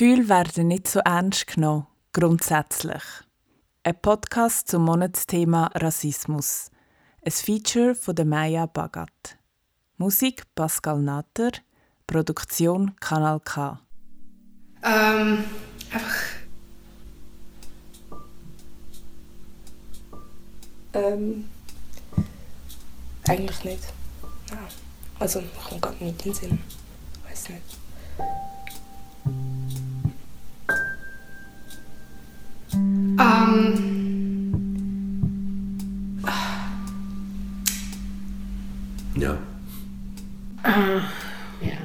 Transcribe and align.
Gefühle 0.00 0.30
werden 0.30 0.68
nicht 0.68 0.88
so 0.88 1.00
ernst 1.00 1.46
genommen, 1.46 1.86
grundsätzlich. 2.14 3.02
Ein 3.82 4.00
Podcast 4.00 4.68
zum 4.68 4.86
Monatsthema 4.86 5.70
Rassismus. 5.74 6.70
Ein 7.22 7.32
Feature 7.32 7.94
von 7.94 8.14
der 8.14 8.24
Maya 8.24 8.64
Bagat. 8.64 9.36
Musik 9.98 10.44
Pascal 10.54 11.02
Natter, 11.02 11.50
Produktion 12.06 12.96
Kanal 12.98 13.40
K. 13.40 13.78
Ähm, 14.82 15.44
einfach. 15.92 16.22
Ähm, 20.94 21.44
eigentlich 23.28 23.64
nicht. 23.64 23.84
Ja. 24.48 24.56
Also, 25.18 25.40
ich 25.40 25.62
komme 25.62 25.78
gerade 25.78 26.02
nicht 26.02 26.24
in 26.24 26.32
den 26.32 26.34
Sinn. 26.34 26.58
Weiß 27.28 27.50
nicht. 27.50 27.76
Ähm, 33.18 33.90
Ja. 39.16 39.36
Ja. 41.60 41.76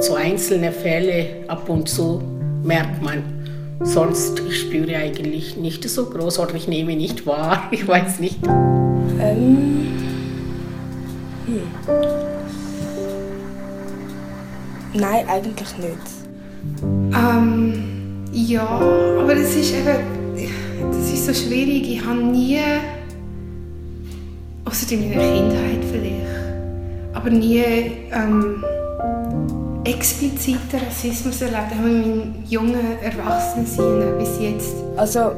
So 0.00 0.14
einzelne 0.14 0.72
Fälle 0.72 1.44
ab 1.48 1.68
und 1.68 1.88
zu 1.88 2.22
merkt 2.62 3.02
man. 3.02 3.22
Sonst, 3.82 4.40
ich 4.48 4.60
spüre 4.60 4.96
eigentlich 4.96 5.56
nicht 5.56 5.86
so 5.88 6.06
groß 6.06 6.38
oder 6.38 6.54
ich 6.54 6.68
nehme 6.68 6.96
nicht 6.96 7.26
wahr. 7.26 7.64
Ich 7.70 7.86
weiß 7.86 8.20
nicht. 8.20 8.38
Ähm, 8.46 9.86
hm. 11.46 11.60
Nein, 14.94 15.28
eigentlich 15.28 15.76
nicht. 15.78 15.98
ähm, 17.12 17.83
ja, 18.34 18.66
aber 18.66 19.34
das 19.34 19.54
ist 19.54 19.72
eben. 19.72 19.96
Das 20.90 21.12
ist 21.12 21.26
so 21.26 21.32
schwierig. 21.32 21.88
Ich 21.88 22.04
habe 22.04 22.20
nie. 22.20 22.60
Außer 24.64 24.92
in 24.92 25.08
meiner 25.10 25.22
Kindheit 25.22 25.84
vielleicht. 25.90 27.14
Aber 27.14 27.30
nie. 27.30 27.62
Ähm, 28.12 28.64
expliziten 29.84 30.80
Rassismus 30.80 31.40
erlebt. 31.42 31.74
Habe 31.76 31.88
in 31.88 32.00
meinem 32.00 32.44
jungen 32.48 32.98
Erwachsenensein 33.00 34.18
bis 34.18 34.40
jetzt. 34.40 34.74
Also, 34.96 35.32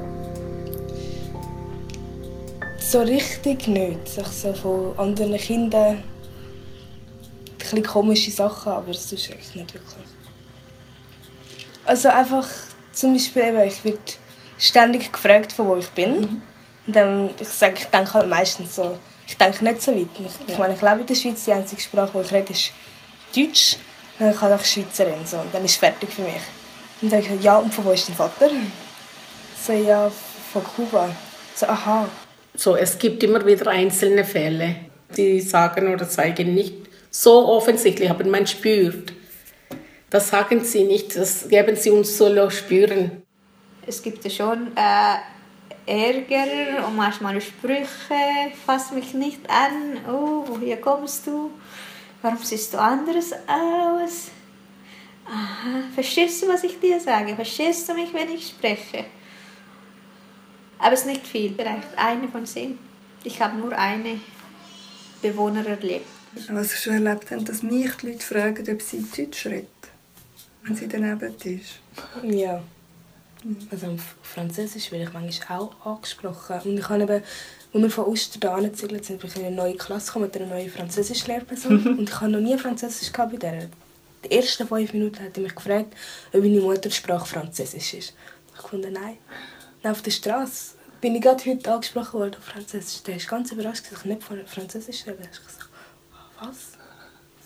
so 2.78 3.00
richtig 3.00 3.68
nicht. 3.68 4.08
Sich 4.08 4.26
so 4.26 4.52
von 4.52 4.98
anderen 4.98 5.36
Kindern 5.36 5.98
ein 7.72 7.82
komische 7.82 8.30
Sachen, 8.30 8.72
aber 8.72 8.92
das 8.92 9.12
ist 9.12 9.30
eigentlich 9.30 9.54
nicht 9.54 9.74
wirklich. 9.74 10.06
Also 11.84 12.08
einfach, 12.08 12.46
zum 12.96 13.12
Beispiel 13.12 13.42
eben, 13.42 13.60
ich 13.60 13.84
werde 13.84 13.98
ständig 14.58 15.12
gefragt, 15.12 15.52
von 15.52 15.68
wo 15.68 15.76
ich 15.76 15.88
bin. 15.90 16.42
Und 16.86 16.96
dann, 16.96 17.30
ich 17.38 17.48
sage, 17.48 17.74
ich 17.78 17.84
denke 17.86 18.14
halt 18.14 18.28
meistens 18.28 18.76
so, 18.76 18.98
ich 19.26 19.36
denke 19.36 19.64
nicht 19.64 19.82
so 19.82 19.92
weit. 19.92 20.08
Ich, 20.18 20.52
ich 20.52 20.58
meine, 20.58 20.74
ich 20.74 20.80
lebe 20.80 21.00
in 21.00 21.06
der 21.06 21.14
Schweiz, 21.14 21.44
die 21.44 21.52
einzige 21.52 21.82
Sprache, 21.82 22.12
die 22.14 22.26
ich 22.26 22.32
rede, 22.32 22.52
ist 22.52 22.72
Deutsch. 23.34 23.76
Dann 24.18 24.34
kann 24.34 24.58
ich 24.58 24.66
Schweizerin, 24.66 25.26
so, 25.26 25.36
und 25.36 25.52
dann 25.52 25.64
ist 25.64 25.72
es 25.72 25.76
fertig 25.76 26.08
für 26.08 26.22
mich. 26.22 26.32
Und 27.02 27.12
dann 27.12 27.22
sage 27.22 27.34
ich, 27.34 27.44
ja, 27.44 27.58
und 27.58 27.74
von 27.74 27.84
wo 27.84 27.90
ist 27.90 28.08
dein 28.08 28.16
Vater? 28.16 28.50
So, 29.62 29.72
ja, 29.72 30.10
von 30.52 30.64
Kuba. 30.64 31.10
So, 31.54 31.66
aha. 31.66 32.08
So, 32.54 32.76
es 32.76 32.98
gibt 32.98 33.22
immer 33.22 33.44
wieder 33.44 33.70
einzelne 33.70 34.24
Fälle, 34.24 34.76
die 35.14 35.42
sagen 35.42 35.92
oder 35.92 36.08
zeigen 36.08 36.54
nicht 36.54 36.74
so 37.10 37.46
offensichtlich, 37.46 38.08
aber 38.08 38.24
man 38.24 38.46
spürt. 38.46 39.12
Das 40.10 40.28
sagen 40.28 40.62
sie 40.64 40.84
nicht, 40.84 41.16
das 41.16 41.48
geben 41.48 41.76
sie 41.76 41.90
uns 41.90 42.16
so 42.16 42.50
spüren. 42.50 43.22
Es 43.86 44.02
gibt 44.02 44.24
ja 44.24 44.30
schon 44.30 44.76
äh, 44.76 45.16
Ärger 45.86 46.86
und 46.86 46.96
manchmal 46.96 47.40
Sprüche, 47.40 47.86
fass 48.64 48.92
mich 48.92 49.14
nicht 49.14 49.40
an, 49.48 49.98
oh, 50.12 50.44
woher 50.46 50.80
kommst 50.80 51.26
du? 51.26 51.50
Warum 52.22 52.38
siehst 52.38 52.74
du 52.74 52.78
anders 52.78 53.32
aus? 53.32 54.30
Aha, 55.26 55.82
verstehst 55.94 56.42
du, 56.42 56.48
was 56.48 56.64
ich 56.64 56.78
dir 56.80 57.00
sage? 57.00 57.34
Verstehst 57.34 57.88
du 57.88 57.94
mich, 57.94 58.12
wenn 58.12 58.30
ich 58.30 58.48
spreche? 58.48 59.04
Aber 60.78 60.92
es 60.92 61.00
ist 61.00 61.06
nicht 61.06 61.26
viel, 61.26 61.54
vielleicht 61.54 61.96
eine 61.96 62.28
von 62.28 62.46
zehn. 62.46 62.78
Ich 63.24 63.40
habe 63.40 63.56
nur 63.56 63.76
eine 63.76 64.20
Bewohner 65.22 65.66
erlebt. 65.66 66.06
Was 66.50 66.74
ich 66.74 66.80
schon 66.80 67.04
erlebt 67.04 67.30
habe, 67.30 67.44
dass 67.44 67.62
mich 67.62 67.90
die 67.96 68.08
Leute 68.08 68.24
fragen, 68.24 68.70
ob 68.70 68.82
sie 68.82 69.04
Deutsch 69.16 69.46
reden, 69.46 69.68
wenn 70.66 70.76
sie 70.76 70.88
daneben 70.88 71.34
ist. 71.44 71.80
Ja. 72.22 72.62
Also 73.70 73.86
auf 73.88 74.16
Französisch 74.22 74.90
werde 74.90 75.04
ich 75.04 75.12
manchmal 75.12 75.58
auch 75.58 75.86
angesprochen. 75.86 76.60
Und 76.64 76.78
ich 76.78 76.88
habe 76.88 77.02
eben, 77.02 77.12
als 77.12 77.82
wir 77.82 77.90
von 77.90 78.04
Oster 78.06 78.40
hierher 78.40 78.70
gezügelt 78.70 79.04
sind, 79.04 79.20
bin 79.20 79.30
ich 79.30 79.36
in 79.36 79.46
eine 79.46 79.56
neue 79.56 79.76
Klasse 79.76 80.06
gekommen 80.06 80.24
mit 80.24 80.36
einer 80.36 80.46
neuen 80.46 80.70
Französisch-Lehrperson. 80.70 81.86
und 81.98 82.08
ich 82.08 82.20
habe 82.20 82.32
noch 82.32 82.40
nie 82.40 82.58
Französisch 82.58 83.12
gehabt 83.12 83.32
bei 83.32 83.38
der. 83.38 83.68
Die 84.24 84.32
ersten 84.32 84.66
fünf 84.66 84.92
Minuten 84.92 85.22
hat 85.22 85.36
er 85.36 85.42
mich 85.42 85.54
gefragt, 85.54 85.94
ob 86.32 86.40
meine 86.40 86.60
Muttersprache 86.60 87.26
Französisch 87.26 87.94
ist. 87.94 88.14
Ich 88.54 88.68
fand, 88.68 88.90
nein. 88.90 89.18
Dann 89.82 89.92
auf 89.92 90.02
der 90.02 90.10
Straße 90.10 90.74
bin 91.00 91.14
ich 91.14 91.22
gerade 91.22 91.44
heute 91.44 91.70
angesprochen 91.70 92.18
worden 92.18 92.36
auf 92.36 92.44
Französisch. 92.44 93.02
Der 93.04 93.16
ist 93.16 93.28
ganz 93.28 93.52
überrascht, 93.52 93.84
dass 93.90 94.00
ich 94.00 94.04
nicht 94.06 94.24
von 94.24 94.44
Französisch 94.46 95.06
rede. 95.06 95.18
Ich 95.22 95.46
gesagt, 95.46 95.68
was? 96.40 96.75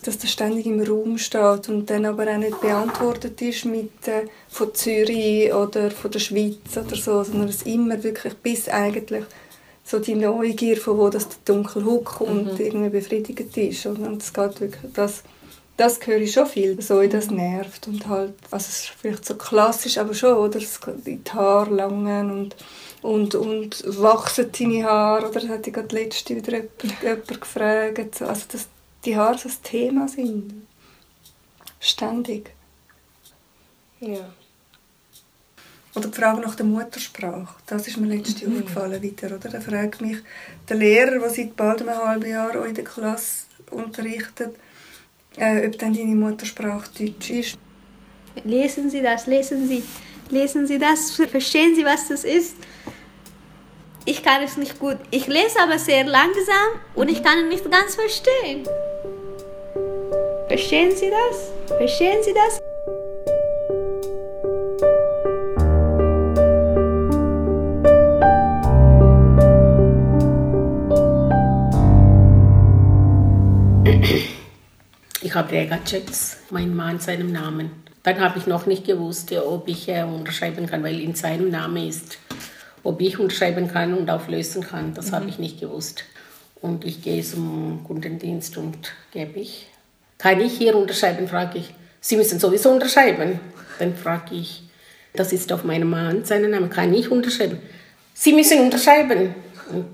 Dass 0.05 0.19
das 0.19 0.31
ständig 0.31 0.67
im 0.67 0.81
Raum 0.83 1.19
steht 1.19 1.69
und 1.69 1.91
dann 1.91 2.07
aber 2.07 2.27
auch 2.27 2.39
nicht 2.39 2.61
beantwortet 2.61 3.41
ist 3.43 3.67
mit 3.67 4.09
äh, 4.09 4.27
von 4.49 4.75
Zürich 4.75 5.53
oder 5.53 5.91
von 5.91 6.11
der 6.11 6.21
Schweiz 6.21 6.77
oder 6.77 6.97
so, 6.97 7.23
sondern 7.23 7.49
es 7.49 7.63
immer 7.63 8.03
wirklich 8.03 8.35
bis 8.35 8.69
eigentlich 8.69 9.25
so 9.85 9.99
die 9.99 10.15
Neugier, 10.15 10.77
von 10.77 10.99
wo 10.99 11.09
das 11.09 11.29
Hut 11.49 12.05
kommt, 12.05 12.61
irgendwie 12.61 12.91
befriedigt 12.91 13.57
ist. 13.57 13.87
Und 13.87 14.23
es 14.23 14.33
geht 14.33 14.61
wirklich, 14.61 14.93
das, 14.95 15.23
das 15.77 15.99
höre 16.07 16.21
ich 16.21 16.33
schon 16.33 16.47
viel, 16.47 16.81
so 16.81 17.03
das 17.03 17.31
nervt 17.31 17.89
und 17.89 18.07
halt, 18.07 18.35
also 18.51 18.67
es 18.69 18.81
ist 18.81 18.93
vielleicht 19.01 19.27
so 19.27 19.35
klassisch, 19.35 19.99
aber 19.99 20.15
schon, 20.15 20.37
oder, 20.37 20.61
die 21.05 21.21
Haare 21.33 21.75
langen 21.75 22.31
und 22.31 22.57
und, 23.03 23.35
und 23.35 23.83
wachsen 23.87 24.51
deine 24.53 24.85
Haare, 24.85 25.29
oder? 25.31 25.41
Das 25.41 25.49
hat 25.49 25.63
gerade 25.65 25.95
letzte 25.95 26.37
wieder 26.37 26.53
jemand, 26.53 27.03
jemand 27.03 27.41
gefragt, 27.41 28.19
so, 28.19 28.27
also 28.27 28.43
dass 28.53 28.69
die 29.05 29.17
Haare 29.17 29.39
so 29.39 29.49
ein 29.49 29.55
Thema 29.63 30.09
sind. 30.09 30.67
Ständig. 31.79 32.51
Ja. 34.01 34.33
Oder 35.95 36.09
die 36.09 36.17
Frage 36.17 36.41
nach 36.41 36.55
der 36.55 36.67
Muttersprache. 36.67 37.57
Das 37.67 37.89
ist 37.89 37.97
mir 37.97 38.15
letztes 38.15 38.41
Jahr 38.41 38.53
aufgefallen 38.53 39.03
wieder, 39.03 39.35
oder? 39.35 39.49
Da 39.49 39.61
fragt 39.61 40.01
mich 40.01 40.19
der 40.69 40.77
Lehrer, 40.77 41.19
der 41.19 41.31
seit 41.31 41.57
bald 41.57 41.83
einem 41.83 41.97
halben 41.97 42.31
Jahr 42.31 42.51
auch 42.51 42.65
in 42.65 42.75
der 42.75 42.85
Klasse 42.85 43.47
unterrichtet, 43.71 44.57
äh, 45.37 45.67
ob 45.67 45.79
dann 45.79 45.95
deine 45.95 46.15
Muttersprache 46.15 46.91
Deutsch 46.97 47.31
ist. 47.31 47.59
Lesen 48.45 48.89
Sie 48.89 49.03
das, 49.03 49.27
lesen 49.27 49.67
Sie, 49.67 49.83
lesen 50.31 50.67
Sie 50.67 50.79
das, 50.79 51.11
verstehen 51.11 51.75
Sie, 51.75 51.85
was 51.85 52.09
das 52.09 52.25
ist. 52.25 52.55
Ich 54.05 54.23
kann 54.23 54.43
es 54.43 54.57
nicht 54.57 54.79
gut. 54.79 54.97
Ich 55.11 55.27
lese 55.27 55.61
aber 55.61 55.79
sehr 55.79 56.05
langsam 56.05 56.81
und 56.95 57.11
ich 57.11 57.23
kann 57.23 57.39
es 57.39 57.49
nicht 57.49 57.71
ganz 57.71 57.97
verstehen. 57.97 58.67
Verstehen 60.61 60.95
Sie 60.95 61.09
das? 61.09 61.79
Verstehen 61.79 62.23
Sie 62.23 62.35
das? 62.35 62.61
Ich 75.23 75.35
habe 75.35 75.51
Regachex, 75.51 76.37
mein 76.51 76.77
Mann, 76.77 76.99
seinem 76.99 77.33
Namen. 77.33 77.71
Dann 78.03 78.21
habe 78.21 78.39
ich 78.39 78.47
noch 78.47 78.67
nicht 78.67 78.85
gewusst, 78.85 79.33
ob 79.33 79.67
ich 79.67 79.89
äh, 79.89 80.03
unterschreiben 80.03 80.67
kann, 80.67 80.83
weil 80.83 81.01
in 81.01 81.15
seinem 81.15 81.49
Namen 81.49 81.89
ist, 81.89 82.19
ob 82.83 83.01
ich 83.01 83.19
unterschreiben 83.19 83.67
kann 83.67 83.95
und 83.95 84.11
auflösen 84.11 84.63
kann. 84.63 84.93
Das 84.93 85.11
habe 85.11 85.31
ich 85.31 85.39
nicht 85.39 85.59
gewusst. 85.59 86.05
Und 86.61 86.85
ich 86.85 87.01
gehe 87.01 87.23
zum 87.23 87.83
Kundendienst 87.85 88.59
und 88.59 88.93
gebe 89.11 89.41
ich. 89.41 89.67
Kann 90.21 90.41
ich 90.41 90.59
hier 90.59 90.77
unterschreiben, 90.77 91.27
frage 91.27 91.59
ich. 91.59 91.75
Sie 92.01 92.17
müssen 92.17 92.39
sowieso 92.39 92.71
unterschreiben. 92.71 93.41
Dann 93.79 93.97
frage 93.97 94.35
ich, 94.35 94.63
das 95.15 95.33
ist 95.33 95.51
auf 95.51 95.65
meinem 95.65 95.89
Mann, 95.89 96.25
seinen 96.27 96.51
Namen. 96.51 96.69
Kann 96.69 96.93
ich 96.93 97.11
unterschreiben? 97.11 97.59
Sie 98.13 98.35
müssen 98.35 98.61
unterschreiben. 98.61 99.35
Und 99.73 99.87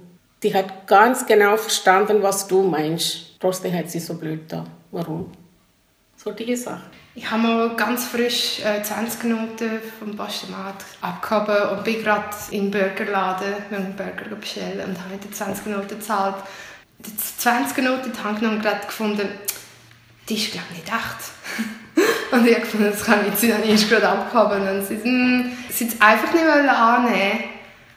die 0.43 0.53
hat 0.53 0.89
ganz 0.89 1.27
genau 1.27 1.57
verstanden, 1.57 2.23
was 2.23 2.49
du 2.49 2.63
meinst. 2.63 3.39
Trotzdem 3.39 3.73
hat 3.73 3.89
sie 3.89 4.01
so 4.01 4.15
blöd 4.15 4.41
da. 4.49 4.67
Warum? 4.91 5.31
Solche 6.17 6.57
Sachen. 6.57 6.91
Ich 7.15 7.31
habe 7.31 7.43
mal 7.43 7.77
ganz 7.77 8.07
frisch 8.07 8.61
äh, 8.65 8.83
20 8.83 9.25
Minuten 9.25 9.81
vom 9.99 10.17
Pastomat 10.17 10.85
abgehoben 11.01 11.71
und 11.71 11.85
bin 11.85 12.03
gerade 12.03 12.29
im 12.51 12.71
Burgerladen 12.71 13.55
mit 13.71 13.79
einem 13.79 13.97
Burger 13.97 14.35
bestellen 14.35 14.89
und 14.89 14.99
habe 14.99 15.17
die 15.23 15.31
20 15.31 15.67
Minuten 15.67 15.89
gezahlt. 15.89 16.37
Die 16.99 17.17
20 17.17 17.77
Minuten 17.77 18.13
habe 18.23 18.35
ich 18.35 18.63
gerade 18.63 18.87
gefunden, 18.87 19.29
die 20.29 20.35
ist 20.35 20.53
glaube 20.53 20.67
ich 20.73 20.79
nicht 20.79 20.93
echt. 20.93 22.33
und 22.33 22.47
ich 22.47 22.65
fand, 22.65 22.85
das 22.85 23.05
kann 23.05 23.21
ich 23.27 23.49
dann 23.49 23.63
erst 23.63 23.89
gerade 23.89 24.09
abgehoben. 24.09 24.69
Und 24.69 24.87
sie, 24.87 25.03
hm, 25.03 25.53
sie 25.71 25.89
es 25.89 26.01
einfach 26.01 26.33
nicht 26.33 26.45
annehmen 26.45 27.45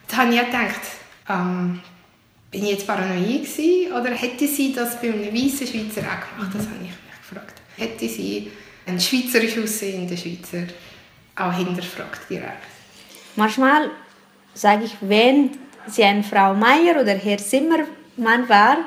Da 0.08 0.18
habe 0.18 0.34
ich 0.34 0.40
gedacht, 0.40 0.82
ähm, 1.30 1.82
bin 2.52 2.64
ich 2.64 2.72
jetzt 2.72 2.88
paranoid 2.88 3.44
gewesen, 3.44 3.94
oder 3.94 4.12
hätte 4.12 4.48
sie 4.48 4.74
das 4.74 5.00
bei 5.00 5.14
einem 5.14 5.34
weißen 5.34 5.68
Schweizer 5.68 6.02
auch 6.02 6.38
gemacht? 6.38 6.54
Das 6.54 6.66
habe 6.66 6.76
ich 6.76 6.90
mich 6.90 6.92
gefragt. 7.28 7.62
Hätte 7.78 8.08
sie 8.10 8.52
einen 8.86 9.00
schweizerisch 9.00 9.58
aussehenden 9.58 10.18
Schweizer 10.18 10.64
auch 11.36 11.54
hinterfragt 11.54 12.30
direkt? 12.30 12.64
Manchmal 13.36 13.92
sage 14.54 14.86
ich, 14.86 14.98
wenn 15.02 15.52
sie 15.88 16.04
eine 16.04 16.24
Frau 16.24 16.54
Meier 16.54 17.00
oder 17.00 17.14
Herr 17.14 17.38
Zimmermann 17.38 18.48
war, 18.48 18.78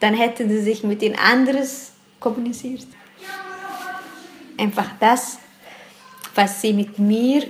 dann 0.00 0.14
hätte 0.14 0.48
sie 0.48 0.60
sich 0.60 0.82
mit 0.82 1.02
den 1.02 1.18
anderes 1.18 1.92
kommuniziert. 2.20 2.86
Einfach 4.56 4.90
das, 4.98 5.38
was 6.34 6.60
sie 6.60 6.72
mit 6.72 6.98
mir 6.98 7.44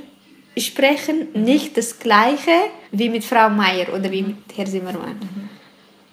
sprechen, 0.56 1.29
nicht 1.35 1.76
das 1.76 1.99
Gleiche 1.99 2.70
wie 2.91 3.09
mit 3.09 3.25
Frau 3.25 3.49
Meier 3.49 3.93
oder 3.93 4.11
wie 4.11 4.23
mit 4.23 4.37
Herr 4.56 4.67
Zimmermann. 4.67 5.19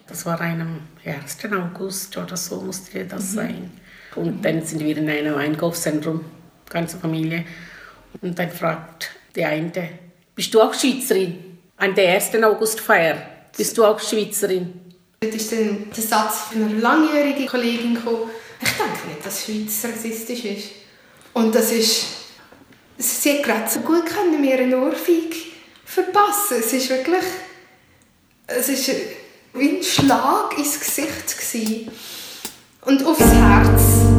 Das 0.07 0.25
war 0.25 0.39
am 0.39 0.81
1. 1.03 1.37
August 1.51 2.15
oder 2.17 2.37
so 2.37 2.61
musste 2.61 3.05
das 3.05 3.31
mhm. 3.31 3.35
sein. 3.35 3.71
Und 4.15 4.45
dann 4.45 4.63
sind 4.63 4.81
wir 4.81 4.95
in 4.97 5.09
einem 5.09 5.35
Einkaufszentrum, 5.35 6.23
ganze 6.69 6.97
Familie. 6.97 7.43
Und 8.21 8.37
dann 8.37 8.49
fragt 8.49 9.09
die 9.35 9.43
eine, 9.43 9.71
bist 10.35 10.53
du 10.53 10.61
auch 10.61 10.73
Schweizerin? 10.73 11.57
An 11.77 11.93
der 11.95 12.13
1. 12.13 12.35
Augustfeier. 12.35 13.17
Bist 13.55 13.77
du 13.77 13.83
auch 13.83 13.99
Schweizerin? 13.99 14.73
Das 15.19 15.35
ist 15.35 15.51
dann 15.51 15.89
der 15.95 16.03
Satz 16.03 16.39
von 16.51 16.63
einer 16.63 16.79
langjährigen 16.79 17.47
Kollegin 17.47 17.95
gekommen. 17.95 18.29
Ich 18.61 18.69
denke 18.69 19.07
nicht, 19.07 19.25
dass 19.25 19.45
Schweiz 19.45 19.83
rassistisch 19.83 20.45
ist. 20.45 20.69
Und 21.33 21.53
das 21.53 21.71
ist... 21.71 22.05
Sie 22.97 23.33
hat 23.33 23.43
gerade 23.43 23.69
so 23.69 23.81
gut 23.81 24.05
können 24.05 24.39
mir 24.39 24.57
eine 24.57 24.77
Ohrfeige 24.77 25.35
verpassen. 25.83 26.57
Es 26.59 26.73
ist 26.73 26.89
wirklich... 26.89 27.25
Es 28.47 28.69
ist 28.69 28.91
wie 29.53 29.77
ein 29.77 29.83
Schlag 29.83 30.57
ins 30.57 30.79
Gesicht 30.79 31.37
gewesen. 31.37 31.91
Und 32.81 33.05
aufs 33.05 33.19
Herz. 33.19 34.14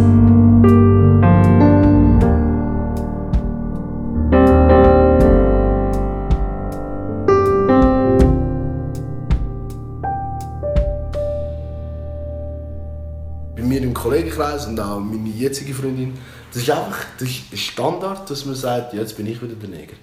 Kollegenkreis 14.36 14.66
und 14.66 14.78
auch 14.78 15.00
meine 15.00 15.28
jetzige 15.28 15.74
Freundin, 15.74 16.16
das 16.52 16.62
ist 16.62 16.70
einfach 16.70 17.04
ist 17.20 17.60
Standard, 17.60 18.28
dass 18.30 18.44
man 18.44 18.54
sagt, 18.54 18.94
jetzt 18.94 19.16
bin 19.16 19.26
ich 19.26 19.42
wieder 19.42 19.54
der 19.54 19.68
Neger. 19.68 19.96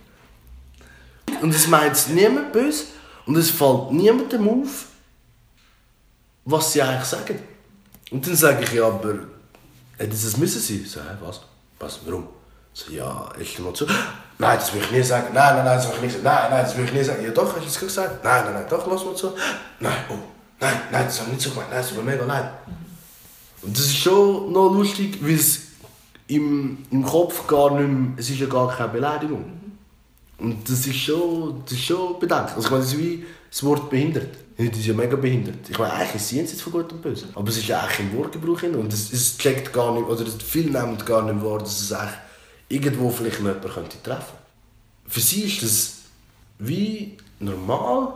Und 1.42 1.54
es 1.54 1.68
meint 1.68 2.10
niemand 2.10 2.52
böse 2.52 2.86
und 3.26 3.38
es 3.38 3.50
fällt 3.50 3.92
niemandem 3.92 4.48
auf, 4.50 4.86
was 6.46 6.74
sie 6.74 6.82
eigentlich 6.82 7.06
sagen. 7.06 7.40
Und 8.12 8.26
dann 8.28 8.36
sage 8.36 8.64
ich, 8.64 8.74
ja, 8.74 8.86
aber 8.86 9.16
hätte 9.98 10.14
es 10.14 10.38
müssen 10.38 10.62
sein? 10.62 10.86
So, 10.86 11.00
hä, 11.00 11.16
was? 11.22 11.42
Was? 11.80 12.00
Warum? 12.06 12.28
So, 12.74 12.92
ja, 12.92 13.30
ich 13.40 13.60
mal 13.60 13.74
zu. 13.74 13.86
Nein, 14.38 14.58
das 14.58 14.74
will 14.74 14.82
ich 14.82 14.92
nie 14.92 15.04
sagen. 15.04 15.28
Nein, 15.32 15.56
nein, 15.56 15.66
nein, 15.66 15.78
das 15.78 15.88
will 15.88 15.96
ich 15.96 16.02
nicht 16.02 16.14
sagen. 16.14 16.24
Nein, 16.24 16.52
nein, 16.52 16.64
das 16.66 16.76
will 16.76 16.86
ich 16.86 16.94
nie 16.94 17.04
sagen. 17.04 17.24
Ja, 17.24 17.32
doch, 17.32 17.56
hast 17.56 17.64
du 17.64 17.68
es 17.68 17.80
gesagt? 17.80 18.24
Nein, 18.24 18.46
nein, 18.46 18.54
nein, 18.56 18.66
doch, 18.68 18.86
lass 18.92 19.06
mal 19.06 19.16
zu. 19.16 19.34
Nein, 19.80 19.94
oh, 20.10 20.16
nein, 20.60 20.82
nein, 20.92 21.06
das 21.06 21.20
habe 21.20 21.30
ich 21.30 21.36
nicht 21.36 21.44
so 21.44 21.52
gemeint. 21.52 21.70
Nein, 21.70 21.80
es 21.80 21.90
tut 21.90 21.98
mir 21.98 22.12
mega 22.12 22.26
leid. 22.26 22.50
Und 23.63 23.77
das 23.77 23.86
ist 23.86 23.98
schon 23.98 24.51
noch 24.51 24.74
lustig, 24.74 25.18
weil 25.21 25.36
es 25.36 25.62
im, 26.27 26.80
im 26.92 27.04
Kopf 27.04 27.48
gar 27.48 27.80
nicht 27.80 27.89
mehr, 27.89 28.12
es 28.18 28.30
ist 28.30 28.39
ja 28.39 28.48
gar 28.48 28.69
keine 28.75 28.92
Beleidigung. 28.92 29.45
Und 30.38 30.69
das 30.69 30.86
ist 30.86 30.95
schon, 30.95 31.62
das 31.63 31.74
ist 31.74 31.86
schon 31.86 32.19
bedenklich. 32.19 32.56
Also 32.56 32.68
ich 32.68 32.71
meine, 32.71 32.83
das 32.83 32.94
ist 32.94 33.00
wie 33.00 33.25
das 33.50 33.63
Wort 33.63 33.89
behindert. 33.89 34.36
Das 34.57 34.77
ist 34.77 34.86
ja 34.86 34.94
mega 34.94 35.15
behindert. 35.15 35.69
Ich 35.69 35.80
meine, 35.80 35.94
eigentlich 35.94 36.15
ist 36.15 36.25
es 36.25 36.31
jetzt 36.31 36.62
von 36.62 36.74
Gut 36.74 36.92
und 36.92 37.01
Böse. 37.01 37.27
Aber 37.33 37.50
es 37.50 37.57
ist 37.57 37.68
ja 37.68 37.80
eigentlich 37.80 38.00
im 38.01 38.18
Wortgebrauch 38.18 38.60
hin 38.60 38.75
und 38.75 38.92
es, 38.92 39.12
es 39.12 39.38
checkt 39.38 39.71
gar 39.74 39.94
nicht, 39.94 40.07
oder 40.07 40.25
viele 40.25 40.71
nehmen 40.71 40.98
gar 41.06 41.24
nicht 41.24 41.44
wahr, 41.44 41.60
dass 41.60 41.81
es 41.81 41.92
eigentlich 41.92 42.18
irgendwo 42.69 43.10
vielleicht 43.10 43.39
noch 43.39 43.48
jemanden 43.48 43.69
könnte 43.69 44.04
treffen 44.04 44.38
Für 45.07 45.19
sie 45.19 45.44
ist 45.44 45.63
das 45.63 45.94
wie 46.60 47.18
normal, 47.39 48.13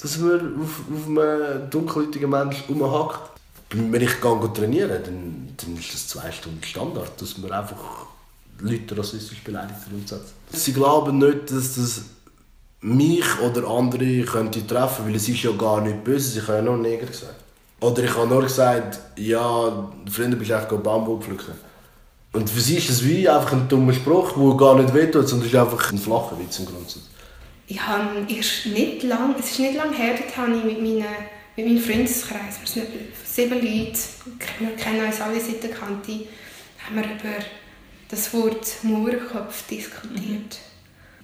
dass 0.00 0.18
man 0.18 0.60
auf, 0.60 0.80
auf 0.94 1.06
einen 1.06 1.70
dunkelhäutigen 1.70 2.30
Menschen 2.30 2.64
rumhackt. 2.68 3.37
Wenn 3.70 4.00
ich 4.00 4.20
gehe 4.20 4.52
trainieren 4.54 5.02
dann, 5.04 5.48
dann 5.56 5.76
ist 5.76 5.92
das 5.92 6.08
zwei 6.08 6.32
Stunden 6.32 6.62
Standard, 6.62 7.20
dass 7.20 7.36
man 7.38 7.52
einfach 7.52 8.06
Leute 8.60 8.96
rassistisch 8.96 9.42
beleidigt 9.44 9.78
grundsätzlich. 9.88 10.32
Sie 10.52 10.72
glauben 10.72 11.18
nicht, 11.18 11.50
dass 11.50 11.76
das 11.76 12.02
mich 12.80 13.26
oder 13.40 13.68
andere 13.68 14.22
könnte 14.22 14.66
treffen, 14.66 15.06
weil 15.06 15.16
es 15.16 15.28
ist 15.28 15.42
ja 15.42 15.52
gar 15.52 15.80
nicht 15.80 16.02
böse, 16.02 16.30
sie 16.30 16.40
haben 16.40 16.54
ja 16.54 16.62
nur 16.62 16.76
Neger 16.78 17.06
gesagt. 17.06 17.34
Oder 17.80 18.04
ich 18.04 18.16
habe 18.16 18.26
nur 18.26 18.42
gesagt, 18.42 18.98
ja, 19.16 19.90
Freunde 20.10 20.36
bist 20.36 20.50
du 20.50 20.54
echt 20.54 20.82
Bambus 20.82 21.24
pflücken. 21.24 21.54
Und 22.32 22.50
für 22.50 22.60
sie 22.60 22.76
ist 22.76 22.90
das 22.90 23.04
wie 23.04 23.28
einfach 23.28 23.52
ein 23.52 23.68
dummer 23.68 23.92
Spruch, 23.92 24.32
der 24.32 24.56
gar 24.56 24.74
nicht 24.76 24.92
wehtut, 24.94 25.28
sondern 25.28 25.46
es 25.46 25.54
ist 25.54 25.60
einfach 25.60 25.92
ein 25.92 25.98
flacher 25.98 26.38
Witz 26.38 26.58
im 26.58 26.66
Grundsatz. 26.66 27.04
Ich 27.66 27.80
habe 27.80 28.26
erst 28.28 28.66
nicht 28.66 29.02
lang, 29.02 29.34
es 29.38 29.50
ist 29.50 29.58
nicht 29.58 29.76
lange 29.76 29.96
her, 29.96 30.14
dort 30.18 30.36
habe 30.36 30.56
ich 30.56 30.64
mit 30.64 30.80
meinen 30.80 31.04
mit 31.58 31.66
meinem 31.66 31.82
Freundeskreis, 31.82 32.60
wir 32.60 32.68
sind 32.68 32.86
sieben 33.24 33.54
Leute, 33.54 33.98
wir 34.60 34.76
kennen 34.76 35.04
uns 35.04 35.20
alle 35.20 35.40
seit 35.40 35.60
der 35.60 35.70
Kante, 35.70 36.26
haben 36.84 36.94
wir 36.94 37.02
über 37.02 37.44
das 38.08 38.32
Wort 38.32 38.76
Mauerkopf 38.84 39.66
diskutiert. 39.66 40.14
Mhm. 40.14 40.48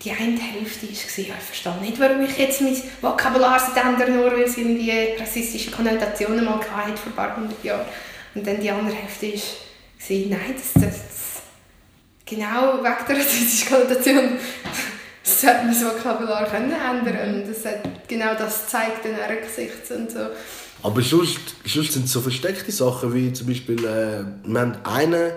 Die 0.02 0.10
eine 0.10 0.38
Hälfte 0.38 0.86
war, 0.86 0.92
ich 0.92 1.44
verstehe 1.44 1.80
nicht, 1.80 2.00
warum 2.00 2.22
ich 2.22 2.36
jetzt 2.36 2.60
mein 2.60 2.76
Vokabular 3.00 3.60
ändere, 3.76 4.10
nur 4.10 4.32
weil 4.32 4.42
es 4.42 4.58
irgendwie 4.58 4.90
rassistische 5.18 5.70
Konnotationen 5.70 6.44
mal 6.44 6.58
hatte 6.58 6.96
vor 6.96 7.12
ein 7.12 7.16
paar 7.16 7.36
hundert 7.36 7.62
Jahren. 7.62 7.86
Und 8.34 8.44
dann 8.44 8.60
die 8.60 8.70
andere 8.70 8.96
Hälfte 8.96 9.32
war, 9.32 10.38
nein, 10.38 10.54
das, 10.56 10.82
das, 10.82 11.42
genau 12.26 12.78
wegen 12.82 13.06
der 13.08 13.16
rassistischen 13.16 13.68
Konnotation 13.68 14.36
sollte 15.40 15.64
man 15.64 15.68
das 15.68 15.84
Vokabular 15.84 16.46
können 16.46 16.72
ändern 16.72 17.34
und 17.34 17.48
das 17.48 17.64
hat 17.64 18.08
genau 18.08 18.34
das 18.34 18.64
gezeigt 18.64 19.04
in 19.04 19.12
ihrem 19.12 19.42
Gesicht 19.42 19.90
und 19.90 20.10
so. 20.10 20.26
Aber 20.82 21.00
sonst, 21.00 21.40
sonst 21.64 21.92
sind 21.92 22.04
es 22.04 22.12
so 22.12 22.20
versteckte 22.20 22.70
Sachen, 22.70 23.14
wie 23.14 23.32
zum 23.32 23.46
Beispiel, 23.46 23.78
äh, 23.84 24.24
wir 24.44 24.60
haben 24.60 24.76
einen 24.84 25.32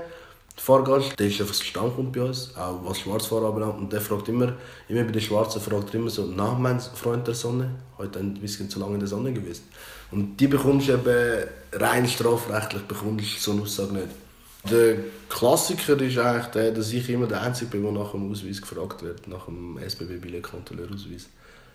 Fahrgast, 0.58 1.18
der 1.18 1.28
ist 1.28 1.40
einfach 1.40 1.54
Stammkunde 1.54 2.20
bei 2.20 2.26
uns, 2.26 2.56
auch 2.58 2.80
was 2.84 3.00
Schwarzfahrer 3.00 3.50
anbelangt, 3.50 3.78
und 3.78 3.94
der 3.94 4.02
fragt 4.02 4.28
immer, 4.28 4.54
immer 4.90 5.04
bei 5.04 5.12
den 5.12 5.22
Schwarzen 5.22 5.62
fragt 5.62 5.94
er 5.94 6.02
immer 6.02 6.10
so, 6.10 6.26
nach 6.26 6.58
mein 6.58 6.80
Freund 6.80 7.26
der 7.28 7.36
Sonne, 7.36 7.70
heute 7.98 8.20
ein 8.20 8.34
bisschen 8.34 8.70
zu 8.70 8.80
lange 8.80 8.96
in 8.96 9.00
der 9.00 9.08
Sonne 9.08 9.32
gewesen. 9.32 9.64
Und 10.12 10.38
die 10.38 10.48
bekommst 10.48 10.90
du 10.90 10.94
eben 10.94 11.48
rein 11.74 12.08
strafrechtlich 12.08 12.84
bekommst 12.84 13.42
so 13.42 13.52
eine 13.52 13.62
Aussage 13.62 13.94
nicht. 13.94 14.27
Der 14.70 14.96
Klassiker 15.30 16.00
ist 16.02 16.18
eigentlich 16.18 16.46
der, 16.48 16.72
dass 16.72 16.92
ich 16.92 17.10
immer 17.10 17.28
der 17.28 17.42
Einzige 17.42 17.72
bin, 17.72 17.84
der 17.84 17.92
nach 17.92 18.12
dem 18.12 18.32
Ausweis 18.32 18.62
gefragt 18.62 19.04
wird, 19.04 19.28
nach 19.28 19.46
dem 19.46 19.78
SBB 19.78 20.20
Billetkontrolleurausweis. 20.22 21.28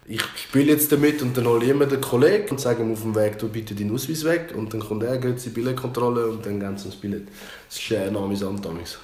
Ich 0.05 0.21
spiele 0.37 0.73
jetzt 0.73 0.91
damit 0.91 1.23
und 1.23 1.37
dann 1.37 1.47
hole 1.47 1.65
ich 1.65 1.71
immer 1.71 1.87
den 1.87 2.01
Kollegen 2.01 2.51
und 2.51 2.61
sage 2.61 2.83
ihm 2.83 2.93
auf 2.93 3.03
dem 3.03 3.15
Weg, 3.15 3.39
du 3.39 3.49
bitte 3.49 3.75
deinen 3.75 3.95
Ausweis 3.95 4.25
weg. 4.25 4.53
Und 4.57 4.75
dann 4.75 4.81
kommt 4.81 5.05
er, 5.05 5.17
geht 5.19 5.41
zur 5.41 5.53
Billetkontrolle 5.53 6.27
und 6.27 6.45
dann 6.45 6.59
gehen 6.59 6.77
sie 6.77 6.87
das 6.87 6.97
Billett. 6.97 7.29
Das 7.69 7.79
ist 7.79 7.91
äh, 7.93 8.09
amüsant 8.09 8.65
damals. 8.65 8.99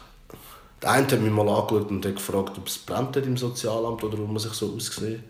Der 0.82 0.90
eine 0.90 1.06
hat 1.06 1.20
mich 1.20 1.30
mal 1.30 1.48
angeschaut 1.48 1.90
und 1.90 2.04
hat 2.04 2.16
gefragt, 2.16 2.58
ob 2.58 2.66
es 2.66 2.78
brennt 2.78 3.16
im 3.16 3.36
Sozialamt 3.36 4.02
oder 4.02 4.18
ob 4.18 4.28
man 4.28 4.38
sich 4.38 4.52
so 4.52 4.74
aussieht. 4.74 5.20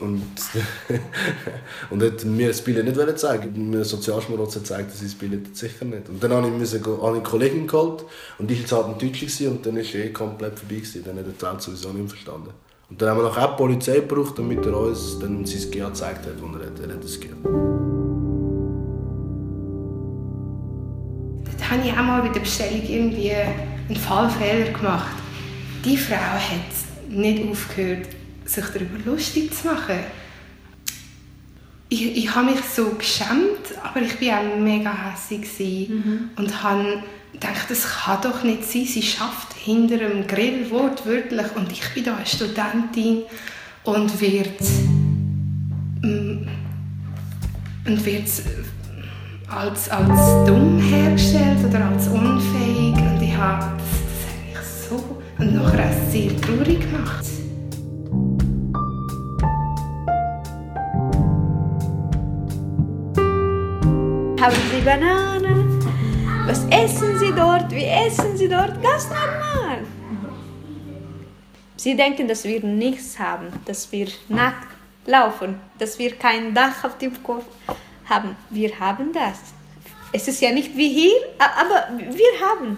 Und, 0.00 0.22
und 1.90 2.02
hat 2.02 2.24
mir 2.24 2.48
das 2.48 2.60
Billett 2.60 2.84
nicht 2.84 3.18
zeigen 3.18 3.70
Mir 3.70 3.84
Sozialschmarotzer 3.84 4.60
gezeigt, 4.60 4.90
dass 4.90 5.02
ich 5.02 5.12
das 5.12 5.14
Billett 5.14 5.56
sicher 5.56 5.84
nicht. 5.84 6.08
Und 6.08 6.22
dann 6.22 6.32
habe 6.32 6.48
ich, 6.48 6.52
müssen, 6.52 6.84
habe 6.84 6.96
ich 6.96 7.04
eine 7.04 7.22
Kollegin 7.22 7.66
geholt 7.66 8.04
und 8.38 8.50
die 8.50 8.70
war 8.70 8.84
halt 8.84 9.02
in 9.02 9.12
Deutsch 9.12 9.40
und 9.42 9.64
dann 9.64 9.76
war 9.76 9.82
er 9.82 10.04
eh 10.04 10.10
komplett 10.10 10.58
vorbei. 10.58 10.76
Gewesen. 10.76 11.04
Dann 11.04 11.18
hat 11.18 11.26
er 11.26 11.54
die 11.54 11.62
sowieso 11.62 11.92
nicht 11.92 12.08
verstanden. 12.08 12.50
Und 12.90 13.00
dann 13.00 13.10
haben 13.10 13.18
wir 13.18 13.24
noch 13.24 13.38
auch 13.38 13.50
die 13.52 13.56
Polizei 13.56 13.94
gebraucht, 13.94 14.38
damit 14.38 14.64
er 14.66 14.76
uns 14.76 15.18
dann 15.18 15.44
sein 15.46 15.70
GA 15.70 15.88
gezeigt 15.88 16.26
hat, 16.26 16.34
wo 16.40 16.46
er 16.56 16.66
hat. 16.66 16.80
Er 16.80 16.94
hat 16.94 17.02
das 17.02 17.18
GA. 17.18 17.28
Da 21.58 21.70
habe 21.70 21.82
ich 21.86 21.92
auch 21.92 22.02
mal 22.02 22.22
bei 22.22 22.28
der 22.28 22.40
Bestellung 22.40 22.82
irgendwie 22.86 23.32
einen 23.32 23.96
Fallfehler 23.96 24.70
gemacht. 24.70 25.16
Die 25.84 25.96
Frau 25.96 26.14
hat 26.14 27.08
nicht 27.08 27.48
aufgehört, 27.48 28.08
sich 28.44 28.64
darüber 28.66 28.98
lustig 29.04 29.54
zu 29.54 29.66
machen. 29.66 29.98
Ich, 31.88 32.16
ich 32.16 32.34
habe 32.34 32.50
mich 32.50 32.60
so 32.64 32.90
geschämt, 32.90 33.78
aber 33.82 34.00
ich 34.00 34.20
war 34.20 34.40
auch 34.40 34.58
mega 34.58 34.92
hässlich 34.92 35.88
mhm. 35.88 36.30
und 36.36 36.62
habe 36.62 37.02
gedacht, 37.32 37.66
das 37.68 37.86
kann 37.86 38.22
doch 38.22 38.42
nicht 38.42 38.64
sein. 38.64 38.84
Sie 38.84 39.02
schafft 39.02 39.52
hinter 39.54 39.96
einem 39.96 40.26
Grill 40.26 40.70
wortwörtlich 40.70 41.46
und 41.54 41.70
ich 41.70 41.82
bin 41.94 42.04
da 42.04 42.16
eine 42.16 42.26
Studentin 42.26 43.22
und 43.84 44.20
wird 44.20 44.60
mm, 46.02 46.48
und 47.86 48.06
wird 48.06 48.28
als, 49.48 49.88
als 49.90 50.46
dumm 50.46 50.80
hergestellt 50.80 51.58
oder 51.68 51.86
als 51.86 52.08
unfähig 52.08 52.94
und 52.94 53.22
ich 53.22 53.36
habe, 53.36 53.76
das, 54.54 54.88
das 54.88 55.00
und 55.38 55.54
nachher 55.54 55.90
auch 55.90 56.10
sehr 56.10 56.40
traurig 56.40 56.80
gemacht. 56.80 57.33
Haben 64.44 64.56
Sie 64.70 64.82
Bananen? 64.82 65.80
Was 66.44 66.66
essen 66.66 67.18
Sie 67.18 67.32
dort? 67.34 67.70
Wie 67.70 67.86
essen 67.86 68.36
Sie 68.36 68.46
dort? 68.46 68.74
Ganz 68.82 69.08
normal. 69.08 69.86
Sie 71.76 71.96
denken, 71.96 72.28
dass 72.28 72.44
wir 72.44 72.62
nichts 72.62 73.18
haben, 73.18 73.46
dass 73.64 73.90
wir 73.90 74.06
nackt 74.28 74.68
laufen, 75.06 75.58
dass 75.78 75.98
wir 75.98 76.14
kein 76.16 76.52
Dach 76.52 76.84
auf 76.84 76.98
dem 76.98 77.22
Kopf 77.22 77.46
haben. 78.04 78.36
Wir 78.50 78.78
haben 78.78 79.14
das. 79.14 79.38
Es 80.12 80.28
ist 80.28 80.42
ja 80.42 80.52
nicht 80.52 80.76
wie 80.76 80.90
hier, 80.90 81.20
aber 81.38 81.88
wir 81.98 82.46
haben. 82.46 82.76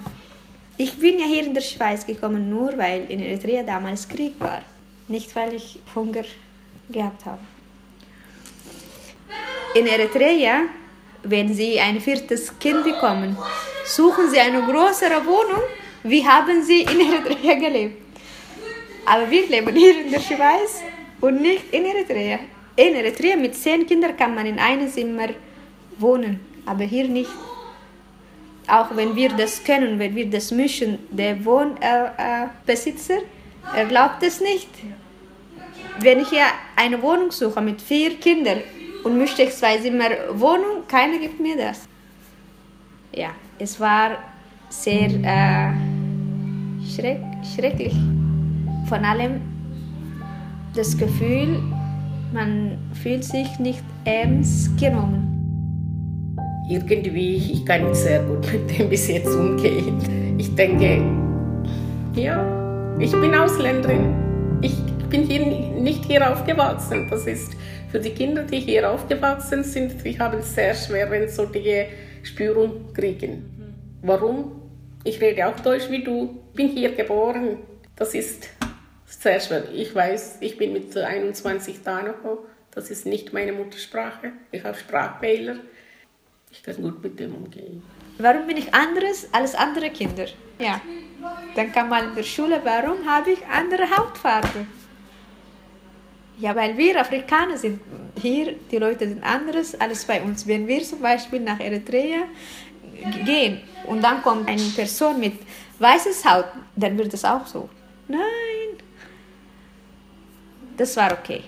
Ich 0.77 0.97
bin 1.01 1.19
ja 1.19 1.27
hier 1.27 1.47
in 1.47 1.55
der 1.55 1.63
Schweiz 1.63 2.07
gekommen, 2.07 2.49
nur 2.49 2.79
weil 2.79 3.11
in 3.11 3.19
Eritrea 3.19 3.65
damals 3.65 4.07
Krieg 4.07 4.35
war. 4.39 4.63
Nicht, 5.09 5.35
weil 5.35 5.55
ich 5.55 5.81
Hunger 5.97 6.23
gehabt 6.89 7.27
habe. 7.27 7.41
In 9.75 9.89
Eritrea, 9.89 10.61
wenn 11.31 11.53
Sie 11.53 11.79
ein 11.81 12.01
viertes 12.01 12.59
Kind 12.59 12.85
bekommen, 12.85 13.37
suchen 13.85 14.31
Sie 14.31 14.39
eine 14.39 14.63
größere 14.63 15.25
Wohnung. 15.25 15.63
Wie 16.03 16.27
haben 16.27 16.63
Sie 16.63 16.83
in 16.83 17.01
Eritrea 17.13 17.55
gelebt? 17.55 18.03
Aber 19.05 19.31
wir 19.31 19.47
leben 19.49 19.75
hier 19.75 20.05
in 20.05 20.11
der 20.11 20.21
Schweiz 20.21 20.83
und 21.21 21.41
nicht 21.41 21.73
in 21.73 21.85
Eritrea. 21.85 22.39
In 22.77 22.95
Eritrea 22.95 23.37
mit 23.37 23.55
zehn 23.55 23.87
Kindern 23.87 24.17
kann 24.17 24.35
man 24.35 24.47
in 24.47 24.59
einem 24.59 24.89
Zimmer 24.89 25.29
wohnen, 25.99 26.41
aber 26.67 26.85
hier 26.85 27.09
nicht. 27.09 27.31
Auch 28.69 28.95
wenn 28.97 29.15
wir 29.15 29.31
das 29.31 29.63
können, 29.63 29.99
wenn 29.99 30.15
wir 30.15 30.29
das 30.29 30.51
mischen, 30.51 30.99
der 31.11 31.45
Wohnbesitzer 31.45 33.15
äh, 33.15 33.77
äh, 33.77 33.81
erlaubt 33.81 34.23
es 34.23 34.41
nicht. 34.41 34.69
Wenn 36.01 36.21
ich 36.21 36.29
hier 36.29 36.47
eine 36.75 37.01
Wohnung 37.01 37.31
suche 37.31 37.61
mit 37.61 37.81
vier 37.81 38.17
Kindern 38.17 38.61
und 39.05 39.17
möchte 39.17 39.45
ich 39.45 39.51
zwei 39.55 39.79
Zimmer 39.79 40.11
Wohnung, 40.33 40.76
keiner 40.89 41.19
gibt 41.19 41.41
mir 41.41 41.57
das. 41.57 41.89
Ja, 43.13 43.31
es 43.59 43.79
war 43.81 44.19
sehr 44.69 45.09
äh, 45.09 45.73
schreck, 46.87 47.21
schrecklich. 47.55 47.95
Von 48.89 49.05
allem 49.05 49.41
das 50.75 50.97
Gefühl, 50.97 51.63
man 52.33 52.79
fühlt 52.93 53.25
sich 53.25 53.59
nicht 53.59 53.83
ernst 54.05 54.79
genommen. 54.79 55.23
Irgendwie, 56.69 57.37
ich 57.37 57.65
kann 57.65 57.95
sehr 57.95 58.23
gut 58.25 58.53
mit 58.53 58.79
dem 58.79 58.89
bis 58.89 59.09
jetzt 59.09 59.35
umgehen. 59.35 60.37
Ich 60.37 60.55
denke, 60.55 61.01
ja, 62.15 62.45
ich 62.99 63.13
bin 63.13 63.35
Ausländerin. 63.35 64.15
Ich 64.63 64.75
bin 65.09 65.23
hier 65.23 65.47
nicht 65.81 66.05
hier 66.05 66.31
aufgewachsen. 66.31 67.09
Das 67.09 67.27
ist 67.27 67.57
für 67.91 68.01
die 68.01 68.11
Kinder, 68.11 68.43
die 68.43 68.61
hier 68.61 68.91
aufgewachsen 68.91 69.65
sind, 69.65 70.05
die 70.05 70.19
haben 70.19 70.41
es 70.41 70.55
sehr 70.55 70.75
schwer, 70.75 71.11
wenn 71.11 71.29
sie 71.29 71.35
so 71.35 71.47
die 71.47 71.87
Spürung 72.23 72.93
kriegen. 72.93 73.99
Warum? 74.03 74.63
Ich 75.05 75.21
rede 75.21 75.47
auch 75.47 75.59
Deutsch 75.61 75.89
wie 75.89 76.03
du, 76.03 76.43
bin 76.55 76.69
hier 76.69 76.95
geboren. 76.95 77.59
Das 77.95 78.15
ist 78.15 78.49
sehr 79.07 79.41
schwer. 79.41 79.65
Ich 79.73 79.95
weiß, 79.95 80.39
ich 80.41 80.59
bin 80.59 80.73
mit 80.73 80.97
21 80.97 81.83
da 81.85 82.03
noch. 82.03 82.39
Das 82.73 82.91
ist 82.91 83.07
nicht 83.07 83.33
meine 83.33 83.53
Muttersprache. 83.53 84.33
Ich 84.53 84.63
habe 84.65 84.77
Sprachfehler. 84.77 85.57
Ich 86.51 86.63
kann 86.63 86.77
gut 86.77 87.03
mit 87.03 87.19
dem 87.19 87.35
umgehen. 87.35 87.83
Warum 88.19 88.47
bin 88.47 88.57
ich 88.57 88.73
anders 88.75 89.29
als 89.33 89.55
andere 89.55 89.91
Kinder? 89.91 90.27
Ja, 90.59 90.81
dann 91.55 91.73
kann 91.73 91.89
man 91.89 92.09
in 92.09 92.15
der 92.15 92.23
Schule, 92.23 92.61
warum 92.65 93.07
habe 93.07 93.31
ich 93.31 93.47
andere 93.47 93.85
Hautfarbe? 93.97 94.67
Ja, 96.39 96.55
weil 96.55 96.77
wir 96.77 97.01
Afrikaner 97.01 97.57
sind. 97.57 97.81
Hier, 98.21 98.55
die 98.71 98.77
Leute 98.77 99.09
sind 99.09 99.23
anders 99.23 99.75
als 99.81 100.05
bei 100.05 100.23
uns. 100.23 100.47
Wenn 100.47 100.67
wir 100.67 100.83
zum 100.83 101.01
Beispiel 101.01 101.41
nach 101.41 101.61
Eritrea 101.61 102.25
gehen 103.25 103.63
und 103.87 104.03
dann 104.03 104.23
kommt 104.23 104.49
eine 104.49 104.63
Person 104.63 105.19
mit 105.19 105.35
weißes 105.79 106.25
Haut, 106.25 106.47
dann 106.75 106.99
wird 106.99 107.13
es 107.15 107.25
auch 107.25 107.47
so. 107.47 107.69
Nein, 108.09 108.21
das 110.77 110.97
war 110.97 111.13
okay. 111.13 111.45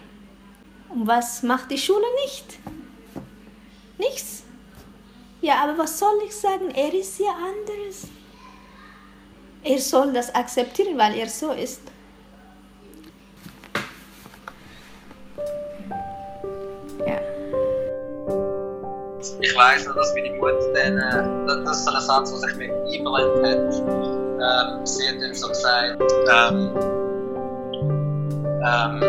Und 0.88 1.07
was 1.07 1.42
macht 1.42 1.71
die 1.71 1.78
Schule 1.78 2.04
nicht? 2.25 2.59
Nichts. 3.99 4.45
Ja, 5.40 5.62
aber 5.62 5.78
was 5.78 5.99
soll 5.99 6.21
ich 6.26 6.35
sagen? 6.35 6.71
Er 6.75 6.92
ist 6.95 7.18
ja 7.21 7.30
anders. 7.30 8.09
Er 9.62 9.78
soll 9.78 10.12
das 10.12 10.35
akzeptieren, 10.35 10.97
weil 10.97 11.14
er 11.16 11.28
so 11.28 11.52
ist. 11.52 11.83
Weiß 19.59 19.87
noch, 19.87 19.97
dass 19.97 20.15
meine 20.15 20.31
Mutter 20.37 20.55
dann, 20.73 20.99
äh, 20.99 21.65
das 21.65 21.79
ist 21.79 21.85
so 21.85 21.91
ein 21.91 22.00
Satz, 22.00 22.33
was 22.33 22.49
ich 22.49 22.57
mir 22.59 22.73
eingebrannt 22.73 23.45
hat. 23.45 23.75
Ähm, 24.38 24.87
sie 24.87 25.09
hat 25.09 25.17
ihm 25.17 25.35
so 25.35 25.49
gesagt, 25.49 26.00
ähm, 26.31 26.71
ähm, 28.65 29.00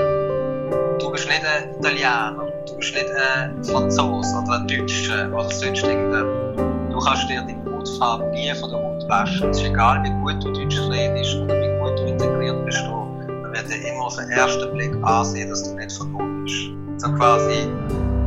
du 0.97 1.11
bist 1.11 1.27
nicht 1.27 1.43
ein 1.45 1.75
Italiener, 1.77 2.51
du 2.67 2.75
bist 2.77 2.95
nicht 2.95 3.11
ein 3.11 3.63
Franzose 3.63 4.41
oder 4.43 4.55
ein 4.55 4.67
Deutscher 4.67 5.31
oder 5.31 5.43
sonst 5.51 5.83
irgendjemand. 5.83 6.59
Du 6.91 6.97
kannst 6.97 7.29
dir 7.29 7.41
deine 7.41 7.63
Hautfarbe 7.71 8.25
nie 8.31 8.51
von 8.55 8.71
der 8.71 8.79
Haut 8.79 9.07
waschen. 9.07 9.51
Es 9.51 9.59
ist 9.59 9.67
egal, 9.67 10.03
wie 10.03 10.09
gut 10.09 10.43
du 10.43 10.51
Deutsch 10.51 10.79
redest 10.89 11.35
oder 11.35 11.53
wie 11.53 11.79
gut 11.79 11.99
du 11.99 12.05
integriert 12.05 12.65
bist. 12.65 12.83
Man 12.87 13.53
wird 13.53 13.69
dir 13.69 13.87
immer 13.87 14.05
auf 14.07 14.15
den 14.15 14.31
ersten 14.31 14.73
Blick 14.73 14.95
ansehen, 15.03 15.51
dass 15.51 15.61
du 15.61 15.75
nicht 15.75 15.91
von 15.91 16.11
Haut 16.11 16.43
bist. 16.43 16.71
So 16.97 17.13
quasi, 17.13 17.69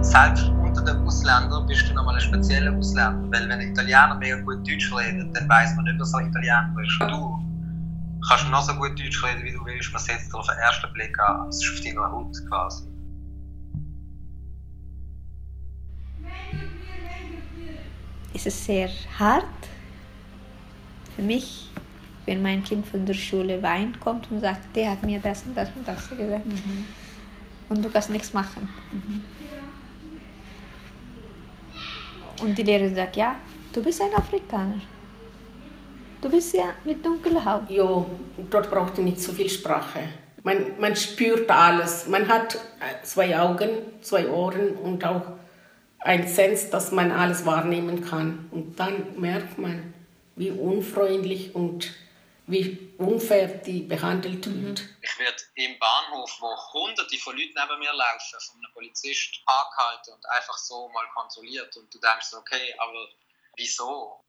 selbst 0.02 0.52
unter 0.82 0.94
den 0.94 1.06
Ausländern 1.06 1.66
bist 1.66 1.88
du 1.88 1.94
nochmal 1.94 2.16
ein 2.16 2.20
spezieller 2.20 2.76
Ausländer. 2.76 3.22
Weil 3.30 3.48
wenn 3.48 3.52
ein 3.52 3.60
Italiener 3.72 4.16
mega 4.16 4.36
gut 4.40 4.66
Deutsch 4.68 4.92
redet, 4.92 5.34
dann 5.36 5.48
weiß 5.48 5.76
man 5.76 5.84
nicht, 5.84 6.00
dass 6.00 6.12
er 6.12 6.26
Italiener 6.26 6.74
ist. 6.82 7.00
Du 7.00 7.38
kannst 8.28 8.50
noch 8.50 8.62
so 8.62 8.74
gut 8.74 8.98
Deutsch 8.98 9.22
reden, 9.22 9.44
wie 9.44 9.52
du 9.52 9.64
willst, 9.64 9.92
man 9.92 10.02
setzt 10.02 10.32
dir 10.32 10.38
auf 10.38 10.46
den 10.46 10.58
ersten 10.58 10.92
Blick 10.92 11.16
an. 11.20 11.48
Es 11.48 11.62
ist 11.62 11.72
auf 11.72 11.80
deiner 11.84 12.10
Haut 12.10 12.36
quasi. 12.48 12.84
Es 18.34 18.46
ist 18.46 18.64
sehr 18.64 18.88
hart 19.18 19.44
für 21.14 21.22
mich, 21.22 21.70
wenn 22.26 22.42
mein 22.42 22.64
Kind 22.64 22.86
von 22.86 23.06
der 23.06 23.14
Schule 23.14 23.62
weint 23.62 24.00
kommt 24.00 24.28
und 24.30 24.40
sagt, 24.40 24.74
der 24.74 24.92
hat 24.92 25.02
mir 25.04 25.20
das 25.20 25.44
und 25.44 25.54
das 25.54 25.68
und 25.76 25.86
das 25.86 26.08
gesagt. 26.08 26.46
Mhm. 26.46 26.86
Und 27.68 27.84
du 27.84 27.90
kannst 27.90 28.10
nichts 28.10 28.32
machen. 28.32 28.68
Mhm. 28.90 29.22
Und 32.42 32.58
die 32.58 32.62
Lehrerin 32.64 32.94
sagt, 32.94 33.16
ja, 33.16 33.36
du 33.72 33.82
bist 33.82 34.02
ein 34.02 34.12
Afrikaner. 34.14 34.80
Du 36.20 36.28
bist 36.28 36.54
ja 36.54 36.74
mit 36.84 37.04
dunkler 37.04 37.44
Haut. 37.44 37.70
Ja, 37.70 38.04
dort 38.50 38.70
braucht 38.70 38.98
ihr 38.98 39.04
nicht 39.04 39.20
so 39.20 39.32
viel 39.32 39.48
Sprache. 39.48 40.00
Man, 40.42 40.78
man 40.78 40.96
spürt 40.96 41.48
alles. 41.50 42.08
Man 42.08 42.26
hat 42.26 42.56
äh, 42.56 43.04
zwei 43.04 43.38
Augen, 43.38 43.70
zwei 44.00 44.28
Ohren 44.28 44.70
und 44.70 45.04
auch 45.04 45.22
ein 46.00 46.26
Sens, 46.26 46.68
dass 46.68 46.90
man 46.90 47.12
alles 47.12 47.46
wahrnehmen 47.46 48.04
kann. 48.04 48.48
Und 48.50 48.78
dann 48.78 48.92
merkt 49.18 49.58
man, 49.58 49.94
wie 50.34 50.50
unfreundlich 50.50 51.54
und 51.54 51.92
wie 52.46 52.94
unfair 52.98 53.48
die 53.48 53.82
behandelt 53.82 54.46
wird. 54.46 54.80
Mhm. 54.80 54.96
Ich 55.00 55.18
werde 55.18 55.42
im 55.54 55.78
Bahnhof, 55.78 56.36
wo 56.40 56.72
hunderte 56.72 57.16
von 57.18 57.36
Leuten 57.36 57.54
neben 57.54 57.78
mir 57.78 57.92
laufen, 57.92 58.40
von 58.40 58.56
einem 58.56 58.72
Polizist 58.72 59.40
angehalten 59.46 60.14
und 60.14 60.26
einfach 60.26 60.58
so 60.58 60.88
mal 60.88 61.08
kontrolliert. 61.14 61.76
Und 61.76 61.92
du 61.94 61.98
denkst, 61.98 62.34
okay, 62.34 62.74
aber 62.78 63.08
wieso? 63.56 64.22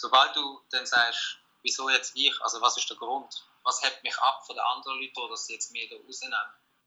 sobald 0.00 0.34
du 0.34 0.60
dann 0.70 0.86
sagst, 0.86 1.38
wieso 1.62 1.88
jetzt 1.90 2.16
ich, 2.16 2.40
also 2.42 2.60
was 2.60 2.76
ist 2.76 2.88
der 2.88 2.96
Grund, 2.96 3.46
was 3.62 3.82
hält 3.82 4.02
mich 4.02 4.16
ab 4.18 4.44
von 4.46 4.56
den 4.56 4.64
anderen 4.64 5.00
Leuten, 5.00 5.30
dass 5.30 5.46
sie 5.46 5.54
jetzt 5.54 5.70
mir 5.72 5.88
da 5.88 5.96
rausnehmen? 5.96 6.38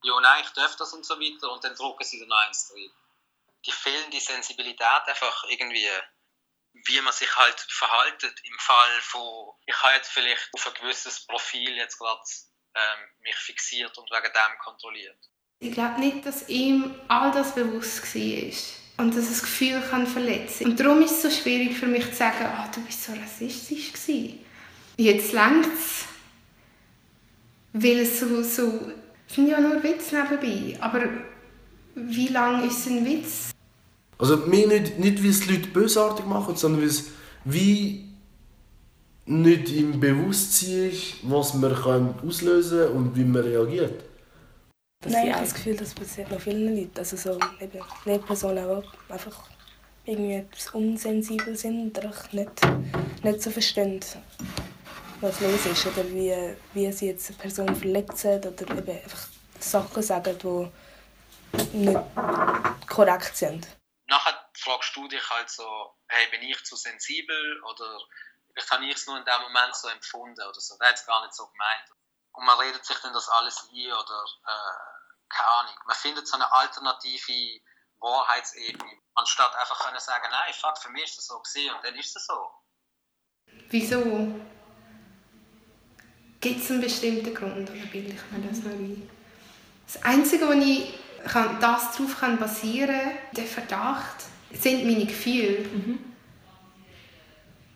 Ja, 0.04 0.20
nein, 0.20 0.44
ich 0.44 0.50
darf 0.52 0.76
das 0.76 0.94
und 0.94 1.06
so 1.06 1.20
weiter 1.20 1.52
und 1.52 1.64
dann 1.64 1.76
drucken 1.76 2.04
sie 2.04 2.20
dann 2.20 2.32
eins 2.32 2.70
drin. 2.70 2.92
Die 3.66 3.72
fehlende 3.72 4.20
Sensibilität 4.20 5.08
einfach 5.08 5.44
irgendwie, 5.48 5.88
wie 6.86 7.02
man 7.02 7.14
sich 7.14 7.34
halt 7.36 7.60
verhaltet 7.70 8.40
im 8.44 8.58
Fall 8.60 9.02
von, 9.02 9.54
ich 9.66 9.76
habe 9.82 9.96
jetzt 9.96 10.12
vielleicht 10.12 10.50
auf 10.54 10.68
ein 10.68 10.74
gewisses 10.82 11.26
Profil 11.26 11.76
jetzt 11.76 11.98
gerade 11.98 12.22
ähm, 12.76 13.00
mich 13.22 13.36
fixiert 13.36 13.98
und 13.98 14.10
wegen 14.12 14.34
dem 14.34 14.58
kontrolliert. 14.64 15.18
Ich 15.60 15.72
glaube 15.72 16.00
nicht, 16.00 16.26
dass 16.26 16.50
ihm 16.50 17.00
all 17.08 17.32
das 17.32 17.56
bewusst 17.56 18.04
war 18.04 19.06
und 19.06 19.16
dass 19.16 19.30
das 19.30 19.42
Gefühl 19.42 19.82
kann 19.90 20.06
verletzen 20.06 20.66
Und 20.66 20.80
darum 20.80 21.02
ist 21.02 21.12
es 21.12 21.22
so 21.22 21.42
schwierig 21.42 21.78
für 21.78 21.88
mich 21.88 22.06
zu 22.10 22.16
sagen, 22.16 22.46
oh, 22.46 22.72
du 22.74 22.86
bist 22.86 23.04
so 23.04 23.14
rassistisch 23.14 23.94
gewesen. 23.94 24.46
Jetzt 24.98 25.32
längt 25.32 25.74
es, 25.74 26.06
weil 27.72 28.00
es 28.00 28.20
so, 28.20 28.44
so 28.44 28.92
sind 29.28 29.48
ja 29.48 29.60
nur 29.60 29.82
Witze 29.82 30.16
nebenbei, 30.16 30.78
aber 30.82 31.08
wie 31.96 32.28
lange 32.28 32.68
ist 32.68 32.86
ein 32.88 33.06
Witz? 33.06 33.53
Also 34.18 34.38
mir 34.38 34.68
nicht, 34.68 35.00
nicht 35.00 35.22
wie 35.24 35.30
es 35.30 35.42
die 35.42 35.56
Leute 35.56 35.68
bösartig 35.70 36.26
machen, 36.26 36.56
sondern 36.56 36.82
wie, 36.82 36.86
es, 36.86 37.06
wie 37.46 38.10
nicht 39.26 39.72
im 39.72 40.00
Bewusstsein 40.00 40.90
ist, 40.92 41.16
was 41.24 41.54
man 41.54 41.74
kann 41.74 42.16
auslösen 42.26 42.88
kann 42.88 42.94
und 42.94 43.16
wie 43.16 43.24
man 43.24 43.42
reagiert. 43.42 44.04
Nein, 45.06 45.28
ich 45.28 45.34
habe 45.34 45.44
das 45.44 45.54
Gefühl, 45.54 45.76
das 45.76 45.94
passiert 45.94 46.32
noch 46.32 46.40
vielen 46.40 46.76
Leuten. 46.76 46.98
Also 46.98 47.18
so 47.18 47.38
eben 47.60 47.80
Lehrpersonen 48.06 48.66
auch 48.66 48.84
einfach 49.10 49.50
irgendwie 50.06 50.46
unsensibel 50.74 51.56
sind 51.56 51.98
oder 51.98 52.14
nicht, 52.32 52.62
nicht 53.24 53.42
so 53.42 53.50
verstehen, 53.50 54.00
was 55.22 55.40
los 55.42 55.66
ist 55.72 55.88
oder 55.88 56.06
wie, 56.10 56.34
wie 56.74 56.92
sie 56.92 57.08
jetzt 57.08 57.30
eine 57.30 57.38
Person 57.38 57.76
verletzen 57.76 58.40
oder 58.40 58.78
eben 58.78 58.92
einfach 58.92 59.28
Sachen 59.60 60.04
sagen, 60.04 60.36
die 60.44 61.78
nicht 61.78 62.00
korrekt 62.88 63.36
sind. 63.36 63.68
Fragst 64.64 64.96
du 64.96 65.08
dich 65.08 65.30
halt 65.30 65.50
so, 65.50 65.98
hey, 66.08 66.28
bin 66.32 66.42
ich 66.42 66.64
zu 66.64 66.76
sensibel 66.76 67.64
oder 67.64 68.00
vielleicht 68.54 68.72
habe 68.72 68.86
ich 68.86 68.96
es 68.96 69.08
nur 69.08 69.18
in 69.18 69.26
dem 69.26 69.42
Moment 69.42 69.76
so 69.76 69.88
empfunden 69.90 70.42
oder 70.42 70.60
so. 70.60 70.78
Der 70.78 70.94
es 70.94 71.06
gar 71.06 71.22
nicht 71.22 71.34
so 71.34 71.48
gemeint. 71.48 71.92
Und 72.34 72.46
man 72.46 72.58
redet 72.60 72.86
sich 72.86 72.98
dann 73.00 73.14
das 73.14 73.30
alles 73.30 73.70
ein 73.72 73.92
oder 73.92 74.26
äh, 74.48 75.04
keine 75.30 75.50
Ahnung. 75.50 75.76
Man 75.86 75.96
findet 75.96 76.28
so 76.28 76.36
eine 76.36 76.52
alternative 76.52 77.62
Wahrheitsebene, 78.00 78.92
anstatt 79.16 79.56
einfach 79.56 79.80
können 79.80 80.00
sagen, 80.00 80.28
nein, 80.30 80.54
fuck, 80.54 80.78
für 80.78 80.90
mich 80.90 81.06
ist 81.06 81.18
das 81.18 81.28
so 81.28 81.40
gewesen 81.40 81.74
und 81.76 81.84
dann 81.84 81.96
ist 81.96 82.16
es 82.16 82.26
so. 82.26 82.52
Wieso? 83.70 84.40
Gibt 86.42 86.62
es 86.62 86.70
einen 86.70 86.82
bestimmten 86.82 87.34
Grund 87.34 87.70
oder 87.70 87.86
bilde 87.86 88.14
ich 88.14 88.32
mir 88.32 88.48
das 88.48 88.60
nur 88.60 88.74
ein? 88.74 89.10
Das 89.86 90.04
Einzige, 90.04 90.48
wo 90.48 90.52
ich 90.52 91.00
kann, 91.26 91.60
das 91.62 91.96
darauf 91.96 92.20
kann 92.20 92.38
basieren 92.38 93.00
kann, 93.00 93.18
der 93.32 93.46
Verdacht, 93.46 94.26
sind 94.54 94.86
meine 94.86 95.06
Gefühle. 95.06 95.60
Mhm. 95.60 96.00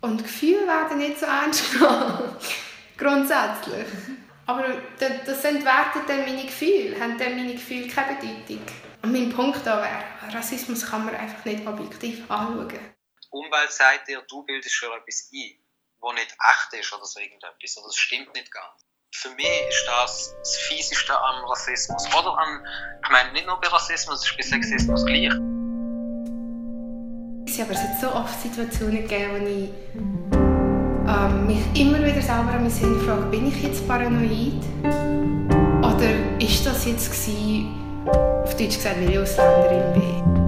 Und 0.01 0.23
Gefühle 0.23 0.67
werden 0.67 0.99
nicht 0.99 1.19
so 1.19 1.25
ernst 1.25 1.73
genommen. 1.73 2.35
Grundsätzlich. 2.97 3.87
Aber 4.45 4.65
das 4.99 5.43
entwertet 5.43 6.03
dann 6.07 6.21
meine 6.21 6.45
Gefühle, 6.45 6.99
haben 6.99 7.17
dann 7.17 7.35
meine 7.35 7.53
Gefühle 7.53 7.87
keine 7.87 8.15
Bedeutung. 8.15 8.65
Und 9.01 9.11
mein 9.11 9.29
Punkt 9.29 9.65
da 9.65 9.77
wäre, 9.77 10.33
Rassismus 10.33 10.85
kann 10.85 11.05
man 11.05 11.15
einfach 11.15 11.43
nicht 11.45 11.67
objektiv 11.67 12.29
anschauen. 12.31 12.69
Die 12.69 13.27
Umwelt 13.29 13.71
sagt 13.71 14.07
dir, 14.07 14.23
du 14.29 14.43
bildest 14.43 14.73
schon 14.73 14.89
etwas 14.91 15.29
ein, 15.33 15.59
das 16.01 16.13
nicht 16.13 16.31
echt 16.31 16.81
ist 16.81 16.93
oder 16.93 17.05
so 17.05 17.19
irgendetwas, 17.19 17.77
oder 17.77 17.87
das 17.87 17.97
stimmt 17.97 18.33
nicht 18.33 18.51
ganz. 18.51 18.85
Für 19.13 19.29
mich 19.31 19.67
ist 19.69 19.85
das 19.85 20.35
das 20.39 20.57
Fieseste 20.57 21.19
am 21.19 21.45
Rassismus. 21.45 22.07
Oder 22.13 22.37
am, 22.37 22.65
ich 23.03 23.09
meine, 23.09 23.31
nicht 23.33 23.47
nur 23.47 23.59
bei 23.59 23.67
Rassismus, 23.67 24.21
es 24.21 24.29
ist 24.29 24.37
bei 24.37 24.43
Sexismus 24.43 25.05
gleich. 25.05 25.56
Es 27.57 27.63
aber 27.63 27.71
es 27.71 27.79
hat 27.79 27.99
so 27.99 28.07
oft 28.15 28.39
Situationen 28.39 29.01
gegeben, 29.01 29.31
wo 29.31 29.47
ich 29.47 29.69
ähm, 31.07 31.47
mich 31.47 31.81
immer 31.81 31.97
wieder 31.97 32.21
selber 32.21 32.51
an 32.53 32.63
mich 32.63 32.73
frage, 32.73 33.25
bin 33.31 33.47
ich 33.47 33.63
jetzt 33.63 33.87
paranoid? 33.87 34.61
Oder 35.81 36.39
ist 36.39 36.65
das 36.67 36.85
jetzt 36.85 37.09
gewesen, 37.09 37.69
auf 38.43 38.55
Deutsch 38.55 38.75
gesagt, 38.75 38.97
weil 39.01 39.09
ich 39.09 39.19
Ausländerin 39.19 39.93
bin? 39.93 40.46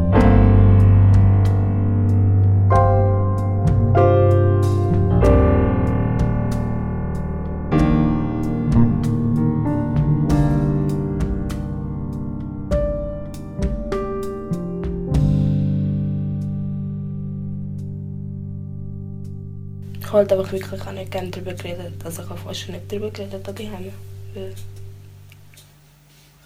Ich 20.09 20.13
halt 20.13 20.33
einfach 20.33 20.51
wirklich 20.51 20.81
auch 20.81 20.91
nicht 20.91 21.11
gerne 21.11 21.29
darüber 21.29 21.53
geredet. 21.53 22.03
Also 22.03 22.23
ich 22.23 22.29
habe 22.29 22.39
fast 22.39 22.61
schon 22.61 22.73
nicht 22.73 22.91
darüber 22.91 23.11
geredet 23.11 23.47
an. 23.47 23.55
Ich 23.55 23.69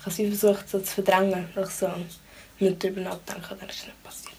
habe 0.03 0.13
sie 0.13 0.27
versucht 0.27 0.67
so 0.67 0.79
zu 0.79 0.95
verdrängen, 0.95 1.47
ich 1.55 1.69
so 1.69 1.87
nicht 2.59 2.83
darüber 2.83 2.99
nachdenken, 2.99 3.55
dann 3.57 3.69
ist 3.69 3.77
es 3.79 3.85
nicht 3.85 4.03
passiert. 4.03 4.33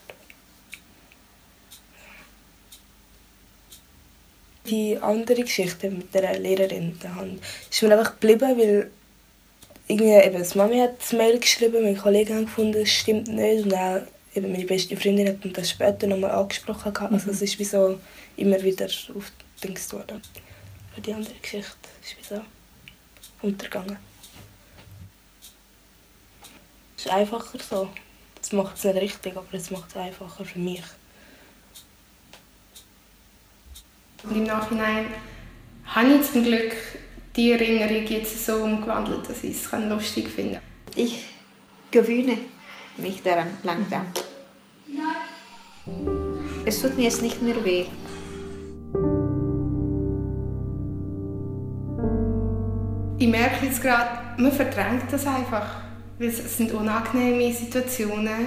Die 4.67 4.99
andere 4.99 5.41
Geschichte 5.41 5.89
mit 5.89 6.15
der 6.15 6.39
Lehrerin 6.39 6.99
der 7.03 7.15
Hand 7.15 7.41
ist 7.71 7.83
mir 7.83 7.99
einfach 7.99 8.21
geblieben, 8.21 8.59
weil 8.59 8.91
irgendwie 9.89 10.13
eben, 10.13 10.43
die 10.43 10.59
Mami 10.59 10.81
hat 10.81 11.01
das 11.01 11.15
Mail 11.15 11.41
geschrieben, 11.41 11.83
meine 11.83 11.97
Kollegen 11.97 12.35
haben 12.35 12.45
gefunden, 12.45 12.83
es 12.83 12.91
stimmt 12.91 13.29
nicht 13.29 13.65
und 13.65 13.73
auch 13.73 14.03
eben 14.35 14.53
meine 14.53 14.65
beste 14.65 14.97
Freundin 14.97 15.29
hat 15.29 15.57
das 15.57 15.71
später 15.71 16.07
nochmal 16.07 16.33
angesprochen. 16.33 16.93
Mhm. 16.93 17.15
Also 17.15 17.31
es 17.31 17.43
ist 17.43 17.59
wie 17.59 17.65
so 17.65 18.01
immer 18.37 18.63
wieder 18.63 18.87
aufgedingst 18.87 19.93
worden. 19.93 20.21
Aber 20.93 21.01
die 21.01 21.13
andere 21.13 21.35
Geschichte 21.35 21.89
ist 22.03 22.17
wie 22.19 22.35
so 22.35 22.41
untergegangen. 23.43 23.97
Es 26.97 27.07
ist 27.07 27.13
einfacher 27.13 27.59
so. 27.59 27.89
Das 28.41 28.53
macht 28.53 28.77
es 28.77 28.85
nicht 28.85 28.97
richtig, 28.97 29.37
aber 29.37 29.53
es 29.53 29.71
macht 29.71 29.91
es 29.91 29.97
einfacher 29.97 30.45
für 30.45 30.59
mich. 30.59 30.83
Und 34.23 34.37
im 34.37 34.45
Nachhinein 34.45 35.07
habe 35.87 36.15
ich 36.15 36.31
zum 36.31 36.45
Glück 36.45 36.73
die 37.37 37.53
Erinnerung 37.53 38.07
jetzt 38.07 38.47
so 38.47 38.57
umgewandelt, 38.57 39.29
dass 39.29 39.45
ich 39.45 39.57
es 39.57 39.73
lustig 39.73 40.29
finde. 40.29 40.61
Ich 40.95 41.25
gewöhne 41.91 42.39
mich 42.97 43.23
daran 43.23 43.49
langsam. 43.63 44.07
Es 46.67 46.81
tut 46.81 46.97
mir 46.97 47.05
jetzt 47.05 47.21
nicht 47.21 47.43
mehr 47.43 47.63
weh. 47.63 47.85
Ich 53.19 53.29
merke 53.29 53.67
jetzt 53.67 53.83
gerade, 53.83 54.41
man 54.41 54.51
verdrängt 54.51 55.13
das 55.13 55.27
einfach. 55.27 55.83
Weil 56.19 56.29
es 56.29 56.57
sind 56.57 56.73
unangenehme 56.73 57.53
Situationen 57.53 58.47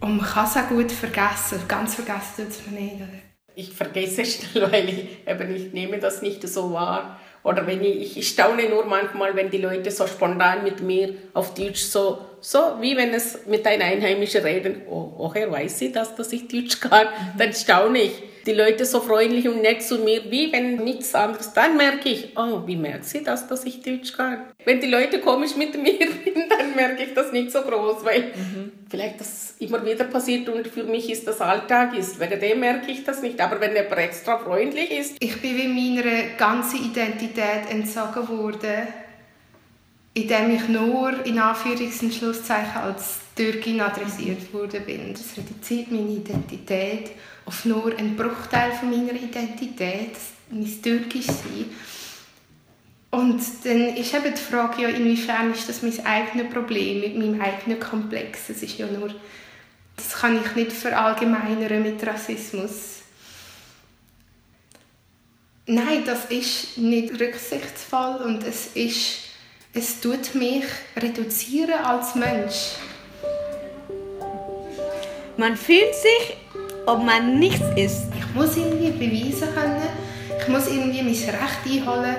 und 0.00 0.16
man 0.18 0.26
kann 0.26 0.44
es 0.44 0.56
auch 0.56 0.68
gut 0.68 0.92
vergessen. 0.92 1.60
Ganz 1.66 1.94
vergessen 1.94 2.44
tut 2.44 2.48
es 2.48 2.66
man 2.66 2.74
nicht. 2.74 2.96
Oder? 2.96 3.08
Ich 3.54 3.72
vergesse 3.72 4.24
schnell, 4.24 4.70
weil 4.70 4.88
ich 4.88 5.26
eben 5.26 5.54
ich 5.54 5.72
nehme 5.72 5.98
das 5.98 6.20
nicht 6.20 6.46
so 6.46 6.72
wahr. 6.72 7.18
Oder 7.42 7.66
wenn 7.66 7.82
ich, 7.82 8.16
ich 8.16 8.28
staune 8.28 8.68
nur 8.68 8.84
manchmal, 8.84 9.34
wenn 9.34 9.50
die 9.50 9.58
Leute 9.58 9.90
so 9.90 10.06
spontan 10.06 10.62
mit 10.62 10.82
mir 10.82 11.14
auf 11.32 11.54
Deutsch 11.54 11.82
so, 11.82 12.18
so 12.40 12.76
wie 12.80 12.96
wenn 12.96 13.14
es 13.14 13.46
mit 13.46 13.66
einem 13.66 13.82
Einheimischen 13.82 14.42
reden, 14.42 14.82
oh, 14.88 15.12
woher 15.16 15.50
weiß 15.50 15.78
sie 15.78 15.90
das, 15.90 16.14
dass 16.16 16.32
ich 16.32 16.48
Deutsch 16.48 16.80
kann, 16.80 17.06
dann 17.38 17.52
staune 17.52 18.02
ich 18.02 18.29
die 18.50 18.56
Leute 18.56 18.84
so 18.84 19.00
freundlich 19.00 19.48
und 19.48 19.62
nett 19.62 19.80
zu 19.80 19.98
mir, 19.98 20.28
wie 20.28 20.52
wenn 20.52 20.76
nichts 20.76 21.14
anderes. 21.14 21.52
Dann 21.52 21.76
merke 21.76 22.08
ich, 22.08 22.36
oh, 22.36 22.62
wie 22.66 22.74
merkt 22.74 23.04
sie 23.04 23.22
das, 23.22 23.46
dass 23.46 23.64
ich 23.64 23.80
Deutsch 23.80 24.12
kann? 24.12 24.38
Wenn 24.64 24.80
die 24.80 24.88
Leute 24.88 25.20
komisch 25.20 25.54
mit 25.54 25.80
mir 25.80 25.98
sind, 25.98 26.50
dann 26.50 26.74
merke 26.74 27.04
ich 27.04 27.14
das 27.14 27.30
nicht 27.30 27.52
so 27.52 27.60
groß, 27.62 28.04
weil 28.04 28.22
mhm. 28.34 28.72
vielleicht 28.90 29.20
das 29.20 29.54
immer 29.60 29.84
wieder 29.86 30.04
passiert 30.04 30.48
und 30.48 30.66
für 30.66 30.82
mich 30.82 31.08
ist 31.10 31.28
das 31.28 31.40
Alltag 31.40 31.96
ist. 31.96 32.18
Wegen 32.18 32.40
dem 32.40 32.58
merke 32.58 32.90
ich 32.90 33.04
das 33.04 33.22
nicht. 33.22 33.40
Aber 33.40 33.60
wenn 33.60 33.72
jemand 33.72 33.98
extra 33.98 34.38
freundlich 34.38 34.90
ist. 34.90 35.16
Ich 35.20 35.40
bin 35.40 35.56
wie 35.56 35.68
meiner 35.68 36.34
ganzen 36.36 36.84
Identität 36.84 37.70
entzogen 37.70 38.28
worden, 38.28 38.88
indem 40.12 40.56
ich 40.56 40.68
nur 40.68 41.24
in 41.24 41.38
Anführungs- 41.38 42.02
und 42.02 42.12
Schlusszeichen 42.12 42.82
als 42.82 43.20
Türkin 43.36 43.80
adressiert 43.80 44.52
worden 44.52 44.84
bin. 44.84 45.12
Das 45.12 45.36
reduziert 45.36 45.92
meine 45.92 46.10
Identität 46.10 47.12
auf 47.50 47.64
nur 47.64 47.96
einen 47.98 48.14
Bruchteil 48.14 48.70
von 48.70 48.90
meiner 48.90 49.12
Identität, 49.12 50.12
mein 50.50 50.82
Türkisch 50.82 51.26
sein. 51.26 51.66
Und 53.10 53.42
dann 53.64 53.96
ist 53.96 54.14
eben 54.14 54.32
die 54.32 54.40
Frage, 54.40 54.82
ja, 54.82 54.88
inwiefern 54.88 55.52
ist 55.52 55.68
das 55.68 55.82
mein 55.82 56.06
eigenes 56.06 56.52
Problem 56.52 57.00
mit 57.00 57.18
meinem 57.18 57.40
eigenen 57.40 57.80
Komplex. 57.80 58.46
Das 58.46 58.62
ist 58.62 58.78
ja 58.78 58.86
nur, 58.86 59.12
das 59.96 60.12
kann 60.20 60.40
ich 60.40 60.54
nicht 60.54 60.70
verallgemeinern 60.70 61.82
mit 61.82 62.06
Rassismus. 62.06 63.00
Nein, 65.66 66.04
das 66.06 66.26
ist 66.26 66.78
nicht 66.78 67.20
rücksichtsvoll 67.20 68.20
und 68.26 68.44
es 68.44 68.68
ist, 68.74 69.22
es 69.74 70.00
tut 70.00 70.36
mich 70.36 70.66
reduzieren 70.96 71.84
als 71.84 72.14
Mensch. 72.14 72.76
Man 75.36 75.56
fühlt 75.56 75.94
sich 75.96 76.36
ob 76.90 77.04
man 77.04 77.38
nichts 77.38 77.64
ist. 77.76 78.06
Ich 78.18 78.34
muss 78.34 78.56
irgendwie 78.56 78.90
beweisen 78.90 79.48
können, 79.54 79.82
ich 80.40 80.48
muss 80.48 80.66
irgendwie 80.68 81.02
mein 81.02 81.12
Recht 81.12 81.88
einholen, 81.88 82.16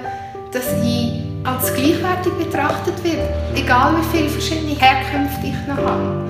dass 0.52 0.66
ich 0.84 1.24
als 1.44 1.74
gleichwertig 1.74 2.34
betrachtet 2.34 3.04
werde, 3.04 3.28
egal 3.56 3.96
wie 3.98 4.18
viele 4.18 4.30
verschiedene 4.30 4.76
Herkünfte 4.80 5.48
ich 5.48 5.68
noch 5.68 5.78
habe. 5.78 6.30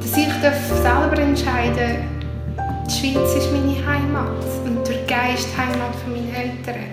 Dass 0.00 0.16
ich 0.16 0.28
selber 0.82 1.18
entscheiden 1.18 2.14
die 2.86 2.92
Schweiz 2.92 3.34
ist 3.34 3.50
meine 3.50 3.74
Heimat 3.86 4.44
und 4.64 4.86
die 4.86 4.92
Türkei 4.92 5.34
ist 5.34 5.48
die 5.48 5.56
Heimat 5.56 5.94
meiner 6.06 6.36
Eltern. 6.36 6.84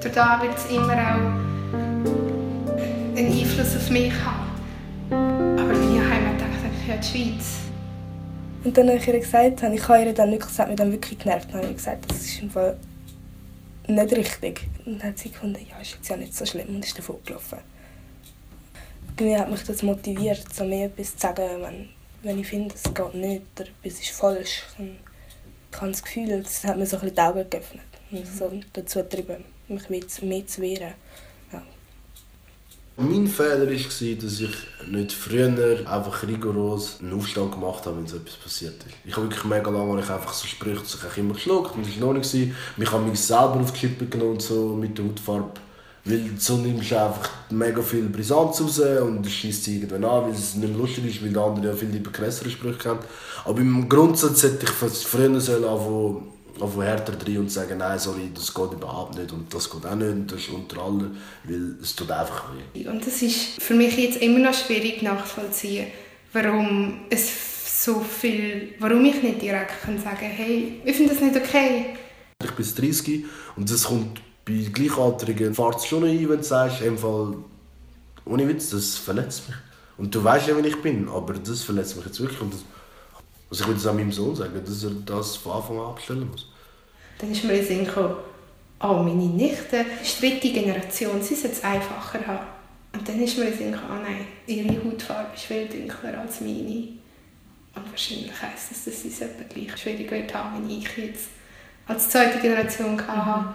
Durch 0.00 0.14
da 0.14 0.40
wird 0.42 0.56
es 0.56 0.66
immer 0.70 0.92
auch 0.92 1.48
einen 3.16 3.32
Einfluss 3.32 3.76
auf 3.76 3.90
mich 3.90 4.12
haben. 4.24 5.58
Aber 5.58 5.72
meine 5.72 6.00
Heimat 6.00 6.38
denke 6.38 7.00
ich, 7.00 7.00
die 7.00 7.32
Schweiz. 7.32 7.67
Und 8.68 8.76
dann 8.76 8.88
habe 8.88 8.98
ich 8.98 9.08
ihr 9.08 9.18
gesagt, 9.18 9.62
ich 9.62 9.88
habe 9.88 10.04
ihr 10.04 10.12
dann 10.12 10.30
wirklich 10.30 10.50
gesagt, 10.50 10.68
mir 10.68 10.76
dann 10.76 10.92
wirklich 10.92 11.18
genervt, 11.18 11.48
dann 11.50 11.62
habe 11.62 11.70
ich 11.70 11.76
gesagt, 11.78 12.04
das 12.10 12.20
ist 12.20 12.42
im 12.42 12.50
Fall 12.50 12.76
nicht 13.86 14.12
richtig. 14.14 14.60
Und 14.84 14.98
dann 14.98 15.08
hat 15.08 15.18
sie 15.18 15.30
gefunden, 15.30 15.66
ja, 15.70 15.80
ist 15.80 15.94
jetzt 15.94 16.06
ja 16.06 16.18
nicht 16.18 16.36
so 16.36 16.44
schlimm 16.44 16.68
und 16.68 16.84
ist 16.84 16.98
davon 16.98 17.16
gelaufen. 17.24 17.60
Irgendwie 19.16 19.38
hat 19.38 19.50
mich 19.50 19.62
das 19.62 19.82
motiviert, 19.82 20.44
so 20.52 20.64
mir 20.64 20.84
etwas 20.84 21.16
zu 21.16 21.18
sagen, 21.18 21.62
wenn, 21.62 21.88
wenn 22.22 22.38
ich 22.40 22.46
finde, 22.46 22.74
es 22.74 22.82
geht 22.92 23.14
nicht 23.14 23.42
oder 23.56 23.70
etwas 23.82 24.00
ist 24.00 24.10
falsch. 24.10 24.64
Dann 24.76 24.98
ich 25.72 25.80
habe 25.80 25.90
das 25.90 26.02
Gefühl, 26.02 26.42
das 26.42 26.64
hat 26.64 26.76
mir 26.76 26.84
so 26.84 26.96
ein 26.96 27.00
bisschen 27.00 27.16
die 27.16 27.22
Augen 27.22 27.48
geöffnet. 27.48 27.86
Und 28.10 28.26
so 28.26 28.52
dazu 28.74 28.98
getrieben, 28.98 29.44
mich 29.68 29.88
mehr 29.88 30.46
zu 30.46 30.60
wehren. 30.60 30.92
Mein 33.00 33.28
Fehler 33.28 33.60
war, 33.60 33.66
dass 33.68 34.40
ich 34.40 34.50
nicht 34.90 35.12
früher 35.12 35.88
einfach 35.88 36.26
rigoros 36.26 36.96
einen 37.00 37.12
Aufstand 37.12 37.52
gemacht 37.52 37.86
habe, 37.86 37.96
wenn 37.96 38.08
so 38.08 38.16
etwas 38.16 38.34
passiert 38.34 38.74
ist. 38.84 38.96
Ich 39.04 39.14
habe 39.14 39.26
wirklich 39.26 39.44
mega 39.44 39.70
lange 39.70 40.00
ich 40.00 40.10
einfach 40.10 40.32
so 40.32 40.48
Sprüche 40.48 40.82
ich 40.84 41.02
habe 41.04 41.20
immer 41.20 41.34
geschluckt 41.34 41.76
und 41.76 41.86
das 41.86 42.00
war 42.00 42.12
noch 42.12 42.14
nicht. 42.14 42.34
Ich 42.34 42.90
habe 42.90 43.04
mich 43.04 43.20
selber 43.20 43.60
auf 43.60 43.70
die 43.70 43.78
Schippe 43.78 44.06
genommen 44.06 44.40
so 44.40 44.70
mit 44.74 44.98
der 44.98 45.04
Hautfarbe. 45.04 45.52
Weil 46.06 46.30
so 46.38 46.56
nimmst 46.56 46.90
du 46.90 47.00
einfach 47.00 47.30
mega 47.50 47.82
viel 47.82 48.08
Brisanz 48.08 48.60
raus 48.62 48.80
und 48.80 49.24
schießt 49.24 49.62
sie 49.62 49.76
irgendwann 49.76 50.04
an, 50.04 50.24
weil 50.24 50.32
es 50.32 50.56
nicht 50.56 50.76
lustig 50.76 51.06
ist, 51.06 51.22
weil 51.22 51.32
der 51.32 51.42
andere 51.42 51.66
ja 51.68 51.74
viel 51.74 51.90
lieber 51.90 52.10
krassere 52.10 52.50
Sprüche 52.50 52.78
kennt. 52.78 53.02
Aber 53.44 53.60
im 53.60 53.88
Grundsatz 53.88 54.42
hätte 54.42 54.66
ich 54.66 54.70
früher 54.72 55.40
sollen 55.40 55.64
anfangen, 55.64 56.32
anfangen 56.62 56.86
härter 56.86 57.12
drin 57.12 57.38
und 57.38 57.50
sagen, 57.50 57.78
nein, 57.78 57.98
sorry, 57.98 58.30
das 58.34 58.52
geht 58.52 58.72
überhaupt 58.72 59.16
nicht 59.16 59.32
und 59.32 59.52
das 59.52 59.70
geht 59.70 59.84
auch 59.86 59.94
nicht 59.94 60.10
und 60.10 60.32
das 60.32 60.40
ist 60.40 60.48
unter 60.50 60.82
allen, 60.82 61.16
weil 61.44 61.76
es 61.82 61.94
tut 61.94 62.10
einfach 62.10 62.44
weh. 62.74 62.86
Und 62.88 63.06
das 63.06 63.22
ist 63.22 63.60
für 63.62 63.74
mich 63.74 63.96
jetzt 63.96 64.20
immer 64.22 64.38
noch 64.38 64.54
schwierig 64.54 65.02
nachzuvollziehen, 65.02 65.88
warum 66.32 67.00
es 67.10 67.84
so 67.84 68.00
viel, 68.00 68.74
warum 68.78 69.04
ich 69.04 69.22
nicht 69.22 69.42
direkt 69.42 69.82
kann 69.82 69.98
sagen 69.98 70.18
hey, 70.20 70.80
ich 70.84 70.96
finde 70.96 71.14
das 71.14 71.22
nicht 71.22 71.36
okay. 71.36 71.96
Ich 72.42 72.50
bin 72.52 72.66
30 72.66 73.24
und 73.56 73.70
das 73.70 73.84
kommt 73.84 74.20
bei 74.48 74.70
Gleichaltrigen 74.72 75.54
fährt 75.54 75.76
es 75.76 75.86
schon 75.86 76.04
ein, 76.04 76.28
wenn 76.28 76.38
du 76.38 76.42
sagst, 76.42 76.80
im 76.80 76.96
Fall, 76.96 77.36
ohne 78.24 78.48
Witz, 78.48 78.70
das 78.70 78.96
verletzt 78.96 79.48
mich. 79.48 79.56
Und 79.98 80.14
du 80.14 80.24
weißt 80.24 80.48
ja, 80.48 80.56
wie 80.56 80.66
ich 80.66 80.80
bin, 80.80 81.08
aber 81.08 81.34
das 81.34 81.62
verletzt 81.62 81.96
mich 81.96 82.06
jetzt 82.06 82.20
wirklich. 82.20 82.40
Und 82.40 82.54
das, 82.54 82.64
also 83.50 83.62
ich 83.62 83.68
würde 83.68 83.80
es 83.80 83.86
auch 83.86 83.94
meinem 83.94 84.12
Sohn 84.12 84.36
sagen, 84.36 84.62
dass 84.64 84.84
er 84.84 84.90
das 85.06 85.36
von 85.36 85.52
Anfang 85.52 85.78
an 85.78 85.86
abstellen 85.86 86.30
muss. 86.30 86.46
Dann 87.18 87.32
ist 87.32 87.44
mir 87.44 87.54
in 87.54 87.58
den 87.58 87.66
Sinn 87.66 87.84
gekommen, 87.86 88.16
oh, 88.80 88.94
meine 88.94 89.14
Nichte, 89.14 89.84
die 90.02 90.20
dritte 90.20 90.52
Generation, 90.52 91.22
sie 91.22 91.34
sollte 91.34 91.56
es 91.56 91.64
einfacher 91.64 92.26
haben. 92.26 92.46
Und 92.92 93.08
dann 93.08 93.20
ist 93.22 93.38
mir 93.38 93.44
in 93.44 93.50
den 93.50 93.58
Sinn 93.58 93.72
gekommen, 93.72 94.00
oh 94.00 94.02
nein, 94.02 94.26
ihre 94.46 94.84
Hautfarbe 94.84 95.34
ist 95.34 95.44
viel 95.44 95.66
dunkler 95.66 96.20
als 96.20 96.40
meine. 96.40 96.88
Und 97.74 97.90
wahrscheinlich 97.90 98.32
heisst 98.42 98.70
das, 98.70 98.84
dass 98.84 99.02
sie 99.02 99.08
es 99.08 99.20
etwa 99.20 99.44
gleich 99.44 99.76
schwierig 99.76 100.10
wird 100.10 100.34
haben, 100.34 100.68
wie 100.68 100.78
ich 100.78 100.96
jetzt 100.96 101.28
als 101.86 102.10
zweite 102.10 102.38
Generation 102.40 103.00
hatte. 103.06 103.40
Mhm. 103.40 103.54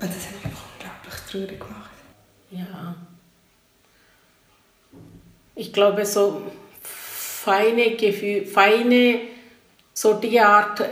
Und 0.00 0.08
das 0.08 0.26
hat 0.26 0.34
mich 0.36 0.44
einfach 0.46 0.64
unglaublich 0.78 1.30
traurig 1.30 1.60
gemacht. 1.60 1.90
Ja. 2.50 2.94
Ich 5.54 5.72
glaube, 5.72 6.06
so 6.06 6.40
feine 7.44 7.96
Gefühle, 7.96 8.46
feine, 8.46 9.20
so 9.92 10.14
die 10.14 10.40
Art, 10.40 10.82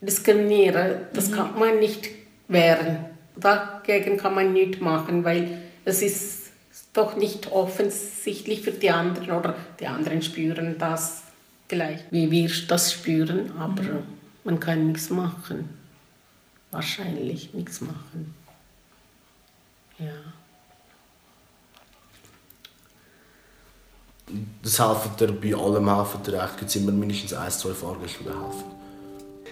diskriminieren, 0.00 1.02
das 1.12 1.30
mhm. 1.30 1.34
kann 1.34 1.58
man 1.58 1.78
nicht 1.78 2.08
wehren. 2.48 3.04
Dagegen 3.36 4.16
kann 4.16 4.34
man 4.34 4.52
nichts 4.52 4.80
machen, 4.80 5.24
weil 5.24 5.58
es 5.84 6.02
ist 6.02 6.50
doch 6.92 7.16
nicht 7.16 7.52
offensichtlich 7.52 8.62
für 8.62 8.72
die 8.72 8.90
anderen 8.90 9.30
oder 9.30 9.54
die 9.78 9.86
anderen 9.86 10.22
spüren 10.22 10.76
das 10.78 11.22
vielleicht, 11.68 12.10
wie 12.10 12.30
wir 12.30 12.50
das 12.66 12.92
spüren, 12.92 13.52
aber 13.58 13.82
mhm. 13.82 14.02
man 14.44 14.60
kann 14.60 14.86
nichts 14.86 15.10
machen 15.10 15.78
wahrscheinlich 16.70 17.54
nichts 17.54 17.80
machen. 17.80 18.34
Ja. 19.98 20.12
Das 24.62 24.78
helfen 24.78 25.10
dir, 25.18 25.32
bei 25.32 25.54
allem 25.54 25.94
helfen 25.94 26.22
dir 26.22 26.42
echt. 26.42 26.58
Gibt 26.58 26.76
immer 26.76 26.92
mindestens 26.92 27.34
ein, 27.34 27.50
zwei 27.50 27.72
Fahrgäste, 27.72 28.24
helfen. 28.24 28.64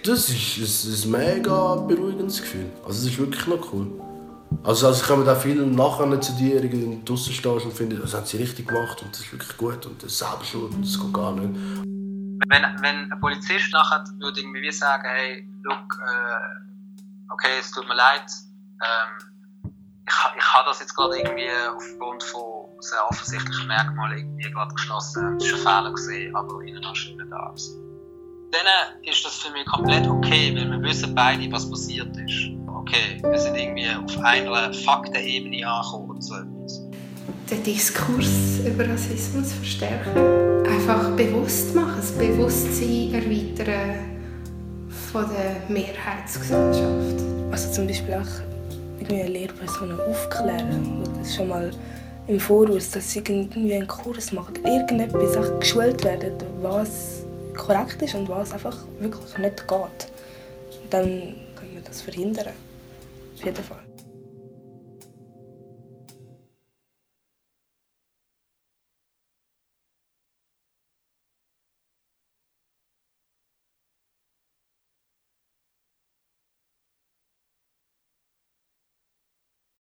Das 0.03 0.29
ist 0.29 0.85
ein, 0.85 1.11
ein 1.11 1.11
mega 1.11 1.75
beruhigendes 1.75 2.41
Gefühl. 2.41 2.69
Also 2.85 2.99
es 2.99 3.13
ist 3.13 3.19
wirklich 3.19 3.47
noch 3.47 3.73
cool. 3.73 3.91
Also, 4.63 4.87
also 4.87 5.01
ich 5.01 5.07
komme 5.07 5.25
da 5.25 5.35
viel 5.35 5.65
nachher 5.65 6.21
zu 6.21 6.31
dir 6.33 6.63
irgendwie 6.63 7.03
draußen 7.03 7.33
stehst 7.33 7.65
und 7.65 7.73
finde, 7.73 7.97
das 7.97 8.13
haben 8.13 8.25
sie 8.25 8.37
richtig 8.37 8.67
gemacht 8.67 9.01
und 9.01 9.11
das 9.11 9.21
ist 9.21 9.31
wirklich 9.31 9.57
gut 9.57 9.85
und 9.85 10.01
das 10.01 10.11
ist 10.11 10.19
selber 10.19 10.43
schuld 10.43 10.73
und 10.73 10.85
das 10.85 10.99
geht 10.99 11.13
gar 11.13 11.31
nicht. 11.33 11.53
Wenn, 12.49 12.63
wenn 12.81 13.11
ein 13.11 13.19
Polizist 13.19 13.73
nachher 13.73 14.05
würde 14.19 14.39
irgendwie 14.39 14.71
sagen, 14.71 15.03
hey, 15.05 15.47
look, 15.63 15.99
äh, 15.99 17.33
okay, 17.33 17.59
es 17.59 17.71
tut 17.71 17.87
mir 17.87 17.95
leid, 17.95 18.23
ähm, 18.81 19.71
ich, 20.07 20.13
ich 20.37 20.53
habe 20.53 20.69
das 20.69 20.79
jetzt 20.79 20.95
gerade 20.95 21.17
irgendwie 21.17 21.49
aufgrund 21.75 22.23
von 22.23 22.56
sehr 22.79 22.99
offensichtlichen 23.09 23.67
Merkmalen 23.67 24.17
irgendwie 24.19 24.51
gerade 24.51 24.73
geschlossen. 24.73 25.37
Es 25.37 25.65
war 25.65 25.85
ein 25.85 25.95
Fehler, 25.95 25.95
gewesen, 25.95 26.35
aber 26.35 26.61
Ihnen 26.61 26.81
noch 26.81 26.95
schönen 26.95 27.29
Tag. 27.29 27.55
Dann 28.51 29.03
ist 29.03 29.25
das 29.25 29.39
für 29.39 29.51
mich 29.51 29.65
komplett 29.65 30.07
okay, 30.07 30.55
weil 30.55 30.69
wir 30.71 30.81
wissen 30.81 31.13
beide, 31.13 31.51
was 31.51 31.69
passiert 31.69 32.15
ist. 32.17 32.49
Okay, 32.67 33.21
wir 33.21 33.37
sind 33.37 33.55
irgendwie 33.55 33.89
auf 33.89 34.17
einer 34.23 34.73
Faktenebene 34.73 35.67
angekommen 35.67 36.11
und 36.11 36.21
so 36.21 36.35
etwas. 36.35 36.81
Den 37.51 37.63
Diskurs 37.63 38.59
über 38.65 38.87
Rassismus 38.87 39.53
verstärken. 39.53 40.65
Einfach 40.65 41.09
bewusst 41.11 41.75
machen, 41.75 41.95
das 41.97 42.11
Bewusstsein 42.13 43.13
erweitern 43.13 44.17
von 45.11 45.25
der 45.29 45.61
Mehrheitsgesellschaft. 45.67 47.21
Also 47.51 47.71
zum 47.71 47.87
Beispiel 47.87 48.13
auch 48.13 48.99
irgendwie 48.99 49.21
eine 49.21 49.29
Lehrperson 49.29 49.99
aufklären, 49.99 51.03
das 51.19 51.35
schon 51.35 51.49
mal 51.49 51.71
im 52.27 52.39
Voraus, 52.39 52.91
dass 52.91 53.11
sie 53.11 53.19
irgendwie 53.19 53.73
einen 53.75 53.87
Kurs 53.87 54.31
machen, 54.31 54.55
irgendetwas 54.65 55.59
geschult 55.59 56.03
werden, 56.03 56.33
was 56.61 57.23
korrekt 57.55 58.01
ist 58.01 58.15
und 58.15 58.27
was 58.29 58.51
einfach 58.51 58.77
wirklich 58.99 59.37
nicht 59.37 59.67
geht. 59.67 60.11
Dann 60.89 61.05
können 61.55 61.73
wir 61.73 61.81
das 61.81 62.01
verhindern. 62.01 62.53
Auf 63.35 63.45
jeden 63.45 63.63
Fall. 63.63 63.86